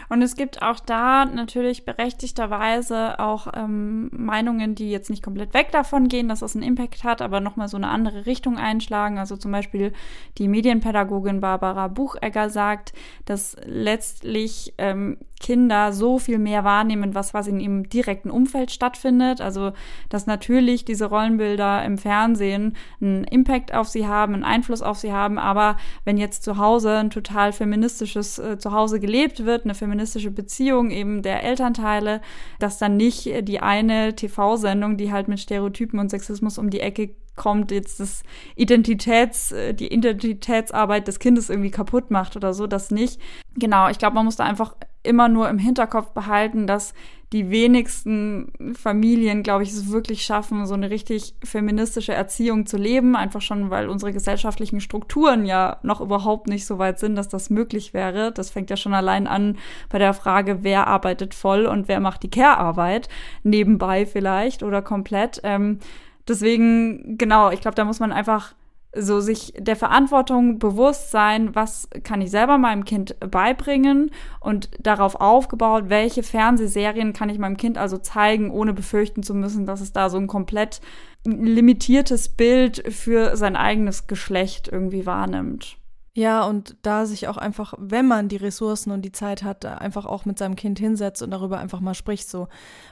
[0.09, 5.71] Und es gibt auch da natürlich berechtigterweise auch ähm, Meinungen, die jetzt nicht komplett weg
[5.73, 9.19] davon gehen, dass das einen Impact hat, aber nochmal so eine andere Richtung einschlagen.
[9.19, 9.93] Also zum Beispiel
[10.39, 12.93] die Medienpädagogin Barbara Buchegger sagt,
[13.25, 19.43] dass letztlich ähm, Kinder so viel mehr wahrnehmen, was, was in ihrem direkten Umfeld stattfindet.
[19.43, 19.73] Also,
[20.09, 25.13] dass natürlich diese Rollenbilder im Fernsehen einen Impact auf sie haben, einen Einfluss auf sie
[25.13, 25.77] haben, aber
[26.07, 31.23] wenn jetzt zu Hause ein total feministisches äh, Zuhause gelebt wird, eine feministische Beziehung eben
[31.23, 32.21] der Elternteile,
[32.59, 37.11] dass dann nicht die eine TV-Sendung, die halt mit Stereotypen und Sexismus um die Ecke
[37.37, 38.23] kommt, jetzt das
[38.55, 43.21] Identitäts, die Identitätsarbeit des Kindes irgendwie kaputt macht oder so, das nicht.
[43.57, 46.95] Genau, ich glaube, man muss da einfach immer nur im Hinterkopf behalten, dass
[47.35, 53.17] die wenigsten Familien, glaube ich, es wirklich schaffen, so eine richtig feministische Erziehung zu leben.
[53.17, 57.51] Einfach schon, weil unsere gesellschaftlichen Strukturen ja noch überhaupt nicht so weit sind, dass das
[57.51, 58.31] möglich wäre.
[58.31, 62.23] Das fängt ja schon allein an bei der Frage, wer arbeitet voll und wer macht
[62.23, 63.09] die Care-Arbeit
[63.43, 65.41] nebenbei vielleicht oder komplett.
[65.43, 65.81] Ähm,
[66.29, 68.55] deswegen, genau, ich glaube, da muss man einfach
[68.97, 75.17] so sich der Verantwortung bewusst sein, was kann ich selber meinem Kind beibringen und darauf
[75.17, 79.93] aufgebaut, welche Fernsehserien kann ich meinem Kind also zeigen, ohne befürchten zu müssen, dass es
[79.93, 80.81] da so ein komplett
[81.25, 85.79] limitiertes Bild für sein eigenes Geschlecht irgendwie wahrnimmt.
[86.17, 90.07] Ja, und da sich auch einfach, wenn man die Ressourcen und die Zeit hat, einfach
[90.07, 92.29] auch mit seinem Kind hinsetzt und darüber einfach mal spricht.
[92.29, 92.47] So,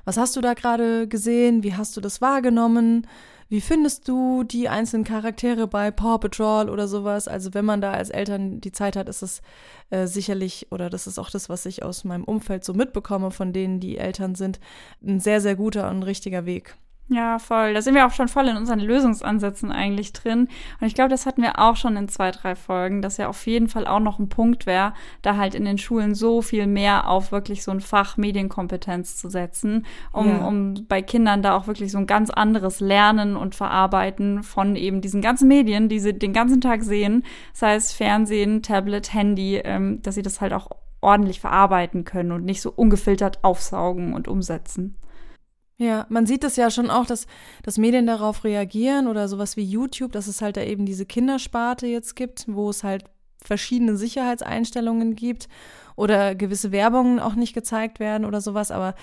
[0.05, 1.63] was hast du da gerade gesehen?
[1.63, 3.07] Wie hast du das wahrgenommen?
[3.53, 7.29] Wie findest du die einzelnen Charaktere bei Paw Patrol oder sowas?
[7.29, 9.43] Also wenn man da als Eltern die Zeit hat, ist es
[9.91, 13.53] äh, sicherlich, oder das ist auch das, was ich aus meinem Umfeld so mitbekomme, von
[13.53, 14.59] denen die Eltern sind,
[15.07, 16.79] ein sehr, sehr guter und richtiger Weg.
[17.13, 17.75] Ja, voll.
[17.75, 20.49] Da sind wir auch schon voll in unseren Lösungsansätzen eigentlich drin.
[20.81, 23.47] Und ich glaube, das hatten wir auch schon in zwei, drei Folgen, dass ja auf
[23.47, 27.09] jeden Fall auch noch ein Punkt wäre, da halt in den Schulen so viel mehr
[27.09, 30.47] auf wirklich so ein Fach Medienkompetenz zu setzen, um, ja.
[30.47, 35.03] um bei Kindern da auch wirklich so ein ganz anderes Lernen und Verarbeiten von eben
[35.03, 40.01] diesen ganzen Medien, die sie den ganzen Tag sehen, sei es Fernsehen, Tablet, Handy, ähm,
[40.01, 40.71] dass sie das halt auch
[41.03, 44.97] ordentlich verarbeiten können und nicht so ungefiltert aufsaugen und umsetzen.
[45.83, 47.27] Ja, man sieht es ja schon auch, dass,
[47.65, 51.89] dass Medien darauf reagieren oder sowas wie YouTube, dass es halt da eben diese Kindersparte
[51.89, 53.05] jetzt gibt, wo es halt
[53.43, 55.49] verschiedene Sicherheitseinstellungen gibt
[55.97, 58.95] oder gewisse Werbungen auch nicht gezeigt werden oder sowas, aber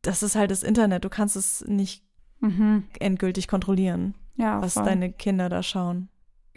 [0.00, 1.04] das ist halt das Internet.
[1.04, 2.02] Du kannst es nicht
[2.40, 2.84] mhm.
[2.98, 4.84] endgültig kontrollieren, ja, was voll.
[4.84, 6.08] deine Kinder da schauen.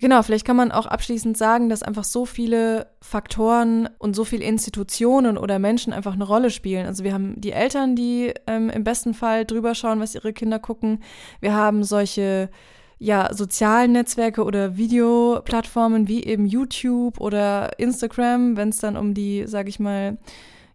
[0.01, 4.43] Genau, vielleicht kann man auch abschließend sagen, dass einfach so viele Faktoren und so viele
[4.43, 6.87] Institutionen oder Menschen einfach eine Rolle spielen.
[6.87, 10.57] Also wir haben die Eltern, die ähm, im besten Fall drüber schauen, was ihre Kinder
[10.57, 11.03] gucken.
[11.39, 12.49] Wir haben solche
[12.97, 19.43] ja, sozialen Netzwerke oder Videoplattformen wie eben YouTube oder Instagram, wenn es dann um die,
[19.45, 20.17] sag ich mal,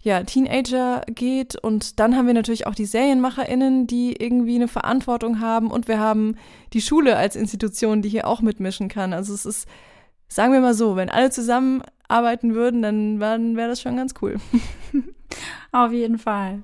[0.06, 1.56] ja, Teenager geht.
[1.56, 5.68] Und dann haben wir natürlich auch die SerienmacherInnen, die irgendwie eine Verantwortung haben.
[5.68, 6.36] Und wir haben
[6.72, 9.12] die Schule als Institution, die hier auch mitmischen kann.
[9.12, 9.66] Also es ist,
[10.28, 14.36] sagen wir mal so, wenn alle zusammenarbeiten würden, dann wäre das schon ganz cool.
[15.72, 16.62] Auf jeden Fall.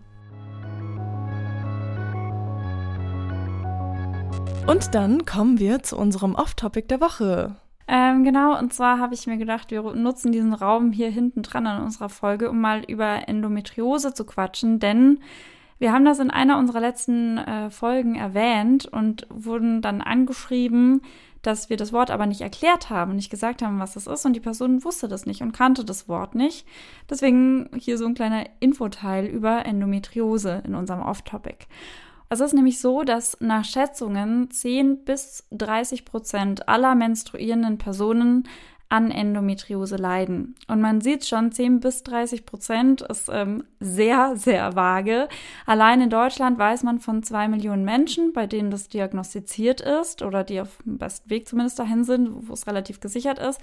[4.69, 7.57] Und dann kommen wir zu unserem Off-Topic der Woche.
[7.95, 11.67] Ähm, genau, und zwar habe ich mir gedacht, wir nutzen diesen Raum hier hinten dran
[11.67, 15.21] an unserer Folge, um mal über Endometriose zu quatschen, denn
[15.79, 21.03] wir haben das in einer unserer letzten äh, Folgen erwähnt und wurden dann angeschrieben,
[21.43, 24.33] dass wir das Wort aber nicht erklärt haben, nicht gesagt haben, was das ist und
[24.33, 26.67] die Person wusste das nicht und kannte das Wort nicht.
[27.11, 31.67] Deswegen hier so ein kleiner Infoteil über Endometriose in unserem Off-Topic.
[32.33, 38.49] Es ist nämlich so, dass nach Schätzungen 10 bis 30 Prozent aller menstruierenden Personen
[38.89, 40.55] an Endometriose leiden.
[40.67, 45.29] Und man sieht schon, 10 bis 30 Prozent ist ähm, sehr, sehr vage.
[45.67, 50.43] Allein in Deutschland weiß man von zwei Millionen Menschen, bei denen das diagnostiziert ist oder
[50.43, 53.61] die auf dem besten Weg zumindest dahin sind, wo es relativ gesichert ist.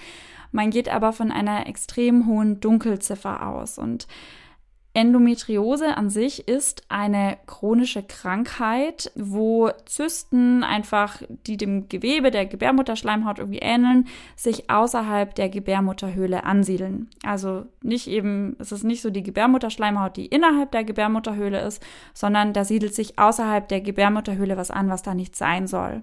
[0.52, 3.80] Man geht aber von einer extrem hohen Dunkelziffer aus.
[3.80, 4.06] Und
[4.94, 13.38] Endometriose an sich ist eine chronische Krankheit, wo Zysten einfach, die dem Gewebe der Gebärmutterschleimhaut
[13.38, 17.08] irgendwie ähneln, sich außerhalb der Gebärmutterhöhle ansiedeln.
[17.24, 21.84] Also nicht eben, es ist nicht so die Gebärmutterschleimhaut, die innerhalb der Gebärmutterhöhle ist,
[22.16, 26.02] sondern da siedelt sich außerhalb der Gebärmutterhöhle was an, was da nicht sein soll.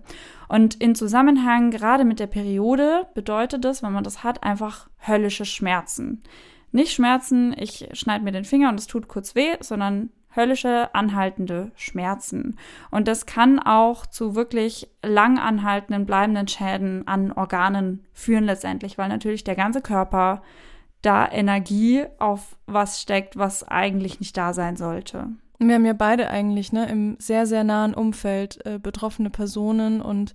[0.48, 5.44] Und in Zusammenhang gerade mit der Periode bedeutet das, wenn man das hat, einfach höllische
[5.44, 6.22] Schmerzen.
[6.76, 11.72] Nicht Schmerzen, ich schneide mir den Finger und es tut kurz weh, sondern höllische, anhaltende
[11.74, 12.58] Schmerzen.
[12.90, 19.08] Und das kann auch zu wirklich lang anhaltenden, bleibenden Schäden an Organen führen letztendlich, weil
[19.08, 20.42] natürlich der ganze Körper
[21.00, 25.28] da Energie auf was steckt, was eigentlich nicht da sein sollte.
[25.58, 30.34] Wir haben ja beide eigentlich ne, im sehr, sehr nahen Umfeld äh, betroffene Personen und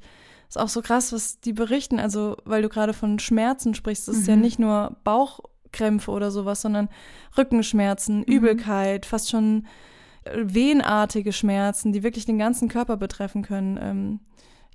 [0.49, 1.99] es ist auch so krass, was die berichten.
[1.99, 4.21] Also, weil du gerade von Schmerzen sprichst, das mhm.
[4.21, 4.41] ist ja mhm.
[4.41, 6.89] nicht nur Bauch- Krämpfe oder sowas, sondern
[7.37, 8.23] Rückenschmerzen, mhm.
[8.23, 9.67] Übelkeit, fast schon
[10.23, 13.79] äh, wehenartige Schmerzen, die wirklich den ganzen Körper betreffen können.
[13.81, 14.19] Ähm,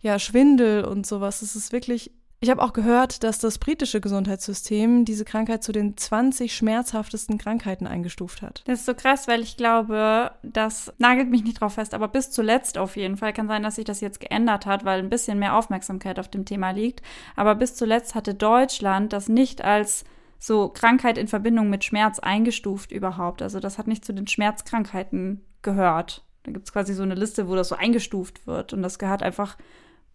[0.00, 1.42] ja, Schwindel und sowas.
[1.42, 2.12] Es ist wirklich.
[2.38, 7.86] Ich habe auch gehört, dass das britische Gesundheitssystem diese Krankheit zu den 20 schmerzhaftesten Krankheiten
[7.86, 8.62] eingestuft hat.
[8.66, 12.30] Das ist so krass, weil ich glaube, das nagelt mich nicht drauf fest, aber bis
[12.30, 15.38] zuletzt auf jeden Fall kann sein, dass sich das jetzt geändert hat, weil ein bisschen
[15.38, 17.00] mehr Aufmerksamkeit auf dem Thema liegt.
[17.36, 20.04] Aber bis zuletzt hatte Deutschland das nicht als
[20.38, 23.42] so Krankheit in Verbindung mit Schmerz eingestuft überhaupt.
[23.42, 26.24] Also das hat nicht zu den Schmerzkrankheiten gehört.
[26.42, 28.72] Da gibt es quasi so eine Liste, wo das so eingestuft wird.
[28.72, 29.56] Und das gehört einfach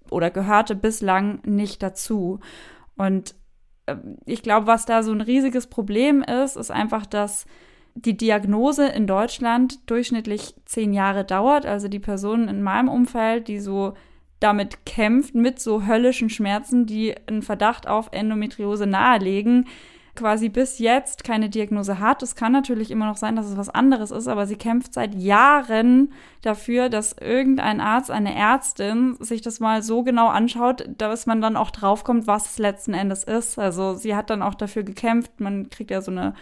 [0.10, 2.40] oder gehörte bislang nicht dazu.
[2.96, 3.36] Und
[3.86, 3.96] äh,
[4.26, 7.46] ich glaube, was da so ein riesiges Problem ist, ist einfach, dass
[7.96, 11.66] die Diagnose in Deutschland durchschnittlich zehn Jahre dauert.
[11.66, 13.94] Also die Personen in meinem Umfeld, die so
[14.40, 19.68] damit kämpft, mit so höllischen Schmerzen, die einen Verdacht auf Endometriose nahelegen,
[20.22, 22.22] quasi bis jetzt keine Diagnose hat.
[22.22, 25.16] Es kann natürlich immer noch sein, dass es was anderes ist, aber sie kämpft seit
[25.16, 26.14] Jahren
[26.44, 31.58] dafür, dass irgendein Arzt, eine Ärztin sich das mal so genau anschaut, dass man dann
[31.58, 33.58] auch draufkommt, was es letzten Endes ist.
[33.58, 35.40] Also sie hat dann auch dafür gekämpft.
[35.40, 36.36] Man kriegt ja so eine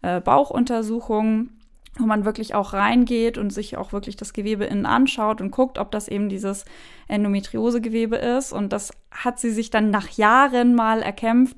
[0.00, 1.50] äh, Bauchuntersuchung
[1.98, 5.78] wo man wirklich auch reingeht und sich auch wirklich das Gewebe innen anschaut und guckt,
[5.78, 6.66] ob das eben dieses
[7.08, 8.52] Endometriosegewebe ist.
[8.52, 11.56] Und das hat sie sich dann nach Jahren mal erkämpft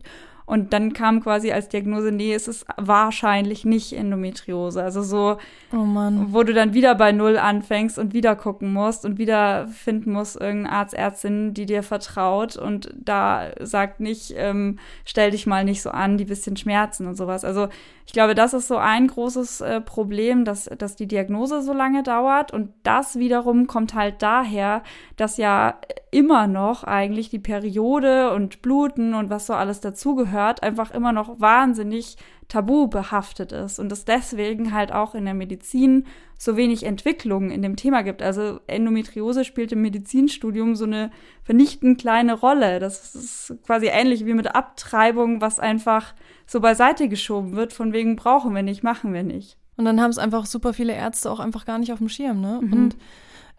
[0.48, 4.82] und dann kam quasi als Diagnose, nee, es ist wahrscheinlich nicht Endometriose.
[4.82, 5.36] Also so,
[5.74, 10.10] oh wo du dann wieder bei Null anfängst und wieder gucken musst und wieder finden
[10.10, 15.66] musst, irgendeine Arzt, Ärztin, die dir vertraut und da sagt nicht, ähm, stell dich mal
[15.66, 17.44] nicht so an, die bisschen Schmerzen und sowas.
[17.44, 17.68] Also
[18.08, 22.02] ich glaube, das ist so ein großes äh, Problem, dass, dass die Diagnose so lange
[22.02, 22.54] dauert.
[22.54, 24.82] Und das wiederum kommt halt daher,
[25.16, 25.78] dass ja
[26.10, 31.40] immer noch eigentlich die Periode und Bluten und was so alles dazugehört, einfach immer noch
[31.40, 32.16] wahnsinnig
[32.48, 36.06] tabu behaftet ist und es deswegen halt auch in der Medizin
[36.38, 38.22] so wenig Entwicklung in dem Thema gibt.
[38.22, 41.10] Also Endometriose spielt im Medizinstudium so eine
[41.42, 42.78] vernichtend kleine Rolle.
[42.78, 46.14] Das ist quasi ähnlich wie mit Abtreibung, was einfach
[46.46, 49.58] so beiseite geschoben wird, von wegen brauchen wir nicht, machen wir nicht.
[49.76, 52.40] Und dann haben es einfach super viele Ärzte auch einfach gar nicht auf dem Schirm,
[52.40, 52.60] ne?
[52.62, 52.72] Mhm.
[52.72, 52.96] Und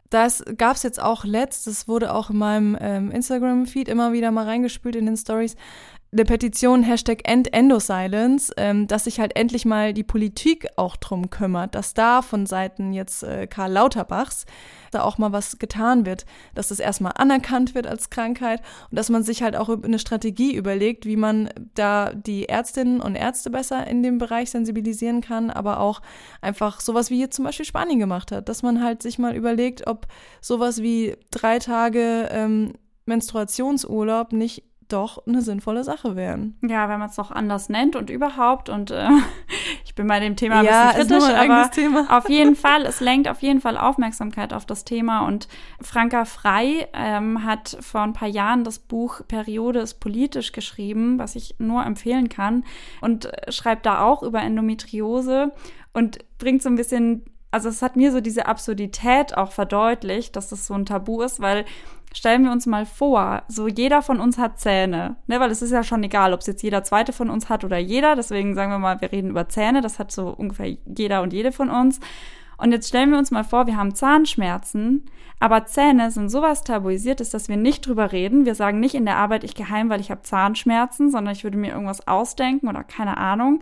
[0.10, 4.32] das gab es jetzt auch letzt, das wurde auch in meinem ähm, Instagram-Feed immer wieder
[4.32, 5.56] mal reingespült in den Stories,
[6.12, 11.30] eine Petition Hashtag End Endosilence, ähm, dass sich halt endlich mal die Politik auch drum
[11.30, 14.46] kümmert, dass da von Seiten jetzt äh, Karl Lauterbachs
[14.90, 19.10] da auch mal was getan wird, dass das erstmal anerkannt wird als Krankheit und dass
[19.10, 23.86] man sich halt auch eine Strategie überlegt, wie man da die Ärztinnen und Ärzte besser
[23.86, 26.02] in dem Bereich sensibilisieren kann, aber auch
[26.42, 29.86] einfach sowas wie hier zum Beispiel Spanien gemacht hat, dass man halt sich mal überlegt,
[29.86, 30.08] ob
[30.42, 32.74] sowas wie drei Tage ähm,
[33.06, 36.58] Menstruationsurlaub nicht doch eine sinnvolle Sache wären.
[36.62, 38.70] Ja, wenn man es doch anders nennt und überhaupt.
[38.70, 39.08] Und äh,
[39.86, 42.18] ich bin bei dem Thema ein Ja, bisschen ist nur kritisch, ein aber eigenes Thema.
[42.18, 45.26] auf jeden Fall, es lenkt auf jeden Fall Aufmerksamkeit auf das Thema.
[45.26, 45.48] Und
[45.82, 51.36] Franka Frei ähm, hat vor ein paar Jahren das Buch Periode ist politisch geschrieben, was
[51.36, 52.64] ich nur empfehlen kann.
[53.02, 55.52] Und äh, schreibt da auch über Endometriose
[55.94, 60.50] und bringt so ein bisschen also es hat mir so diese Absurdität auch verdeutlicht, dass
[60.50, 61.66] das so ein Tabu ist, weil
[62.14, 65.72] stellen wir uns mal vor, so jeder von uns hat Zähne, ne, weil es ist
[65.72, 68.72] ja schon egal, ob es jetzt jeder zweite von uns hat oder jeder, deswegen sagen
[68.72, 72.00] wir mal, wir reden über Zähne, das hat so ungefähr jeder und jede von uns.
[72.58, 75.06] Und jetzt stellen wir uns mal vor, wir haben Zahnschmerzen,
[75.40, 78.46] aber Zähne sind sowas tabuisiertes, dass wir nicht drüber reden.
[78.46, 81.58] Wir sagen nicht in der Arbeit, ich geheim, weil ich habe Zahnschmerzen, sondern ich würde
[81.58, 83.62] mir irgendwas ausdenken oder keine Ahnung.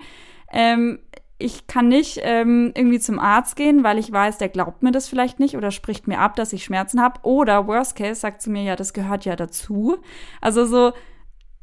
[0.52, 0.98] Ähm,
[1.40, 5.08] ich kann nicht ähm, irgendwie zum Arzt gehen, weil ich weiß, der glaubt mir das
[5.08, 7.20] vielleicht nicht oder spricht mir ab, dass ich Schmerzen habe.
[7.24, 9.98] Oder worst case sagt zu mir, ja, das gehört ja dazu.
[10.42, 10.94] Also so,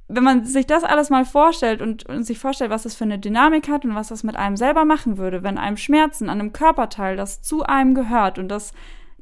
[0.07, 3.19] wenn man sich das alles mal vorstellt und, und sich vorstellt, was das für eine
[3.19, 6.53] Dynamik hat und was das mit einem selber machen würde, wenn einem Schmerzen an einem
[6.53, 8.73] Körperteil, das zu einem gehört und das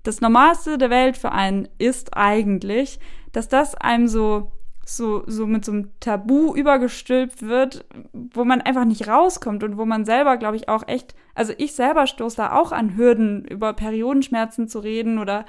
[0.02, 2.98] das Normalste der Welt für einen ist eigentlich,
[3.30, 4.52] dass das einem so
[4.84, 9.84] so, so mit so einem Tabu übergestülpt wird, wo man einfach nicht rauskommt und wo
[9.84, 13.72] man selber, glaube ich, auch echt, also ich selber stoße da auch an Hürden, über
[13.72, 15.44] Periodenschmerzen zu reden oder,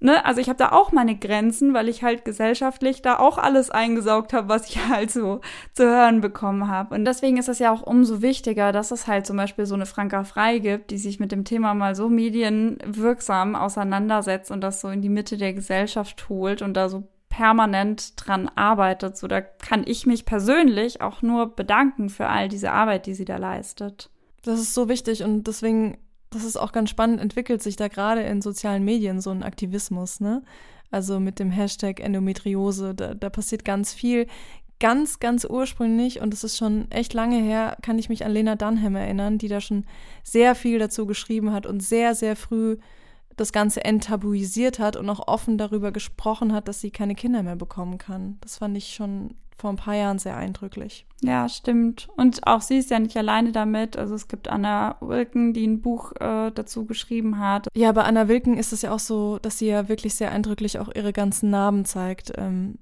[0.00, 3.70] ne, also ich habe da auch meine Grenzen, weil ich halt gesellschaftlich da auch alles
[3.70, 5.42] eingesaugt habe, was ich halt so
[5.74, 6.94] zu hören bekommen habe.
[6.94, 9.86] Und deswegen ist es ja auch umso wichtiger, dass es halt zum Beispiel so eine
[9.86, 14.88] Franka Frei gibt, die sich mit dem Thema mal so medienwirksam auseinandersetzt und das so
[14.88, 19.16] in die Mitte der Gesellschaft holt und da so permanent dran arbeitet.
[19.16, 23.24] So, da kann ich mich persönlich auch nur bedanken für all diese Arbeit, die sie
[23.24, 24.10] da leistet.
[24.42, 25.96] Das ist so wichtig und deswegen,
[26.28, 30.20] das ist auch ganz spannend, entwickelt sich da gerade in sozialen Medien so ein Aktivismus,
[30.20, 30.42] ne?
[30.90, 34.26] Also mit dem Hashtag Endometriose, da, da passiert ganz viel.
[34.80, 38.56] Ganz, ganz ursprünglich, und das ist schon echt lange her, kann ich mich an Lena
[38.56, 39.84] Dunham erinnern, die da schon
[40.24, 42.78] sehr viel dazu geschrieben hat und sehr, sehr früh
[43.40, 47.56] das Ganze enttabuisiert hat und auch offen darüber gesprochen hat, dass sie keine Kinder mehr
[47.56, 48.38] bekommen kann.
[48.40, 51.06] Das fand ich schon vor ein paar Jahren sehr eindrücklich.
[51.22, 52.08] Ja, stimmt.
[52.16, 53.96] Und auch sie ist ja nicht alleine damit.
[53.96, 57.68] Also es gibt Anna Wilken, die ein Buch äh, dazu geschrieben hat.
[57.74, 60.78] Ja, bei Anna Wilken ist es ja auch so, dass sie ja wirklich sehr eindrücklich
[60.78, 62.32] auch ihre ganzen Narben zeigt.
[62.36, 62.78] Ähm,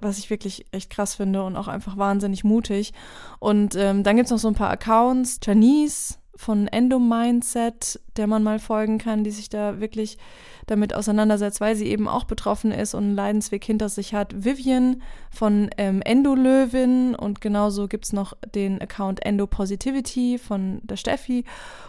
[0.00, 2.92] was ich wirklich echt krass finde und auch einfach wahnsinnig mutig.
[3.38, 5.40] Und ähm, dann gibt es noch so ein paar Accounts.
[5.42, 10.18] Janice von Endo-Mindset, der man mal folgen kann, die sich da wirklich
[10.66, 14.44] damit auseinandersetzt, weil sie eben auch betroffen ist und einen Leidensweg hinter sich hat.
[14.44, 21.44] Vivian von ähm, Endo-Löwin und genauso gibt es noch den Account Endo-Positivity von der Steffi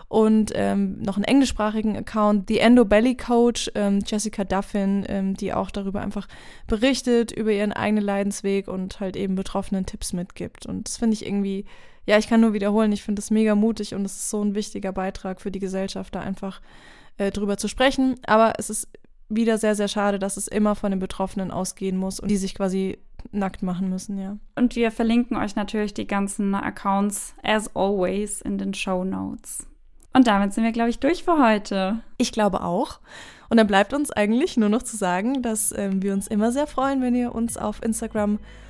[0.07, 5.53] und ähm, noch einen englischsprachigen Account, The Endo Belly Coach, ähm, Jessica Duffin, ähm, die
[5.53, 6.27] auch darüber einfach
[6.65, 10.65] berichtet, über ihren eigenen Leidensweg und halt eben Betroffenen Tipps mitgibt.
[10.65, 11.65] Und das finde ich irgendwie
[12.09, 14.55] ja, ich kann nur wiederholen, ich finde es mega mutig und es ist so ein
[14.55, 16.59] wichtiger Beitrag für die Gesellschaft, da einfach
[17.19, 18.15] äh, drüber zu sprechen.
[18.25, 18.87] Aber es ist
[19.29, 22.55] wieder sehr, sehr schade, dass es immer von den Betroffenen ausgehen muss und die sich
[22.55, 22.97] quasi
[23.31, 24.37] nackt machen müssen, ja.
[24.55, 29.67] Und wir verlinken euch natürlich die ganzen Accounts as always in den Show Notes.
[30.11, 31.99] Und damit sind wir, glaube ich, durch für heute.
[32.17, 33.01] Ich glaube auch.
[33.49, 36.65] Und dann bleibt uns eigentlich nur noch zu sagen, dass äh, wir uns immer sehr
[36.65, 38.68] freuen, wenn ihr uns auf Instagram folgt.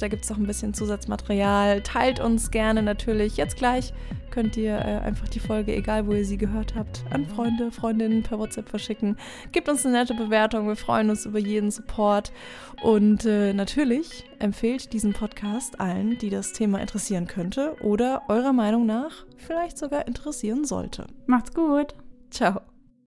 [0.00, 1.82] Da gibt es auch ein bisschen Zusatzmaterial.
[1.82, 3.36] Teilt uns gerne natürlich.
[3.36, 3.92] Jetzt gleich
[4.32, 8.24] könnt ihr äh, einfach die Folge, egal wo ihr sie gehört habt, an Freunde, Freundinnen
[8.24, 9.16] per WhatsApp verschicken.
[9.52, 10.66] Gebt uns eine nette Bewertung.
[10.66, 12.32] Wir freuen uns über jeden Support.
[12.82, 18.86] Und äh, natürlich empfehlt diesen Podcast allen, die das Thema interessieren könnte oder eurer Meinung
[18.86, 21.06] nach vielleicht sogar interessieren sollte.
[21.26, 21.94] Macht's gut.
[22.30, 22.71] Ciao.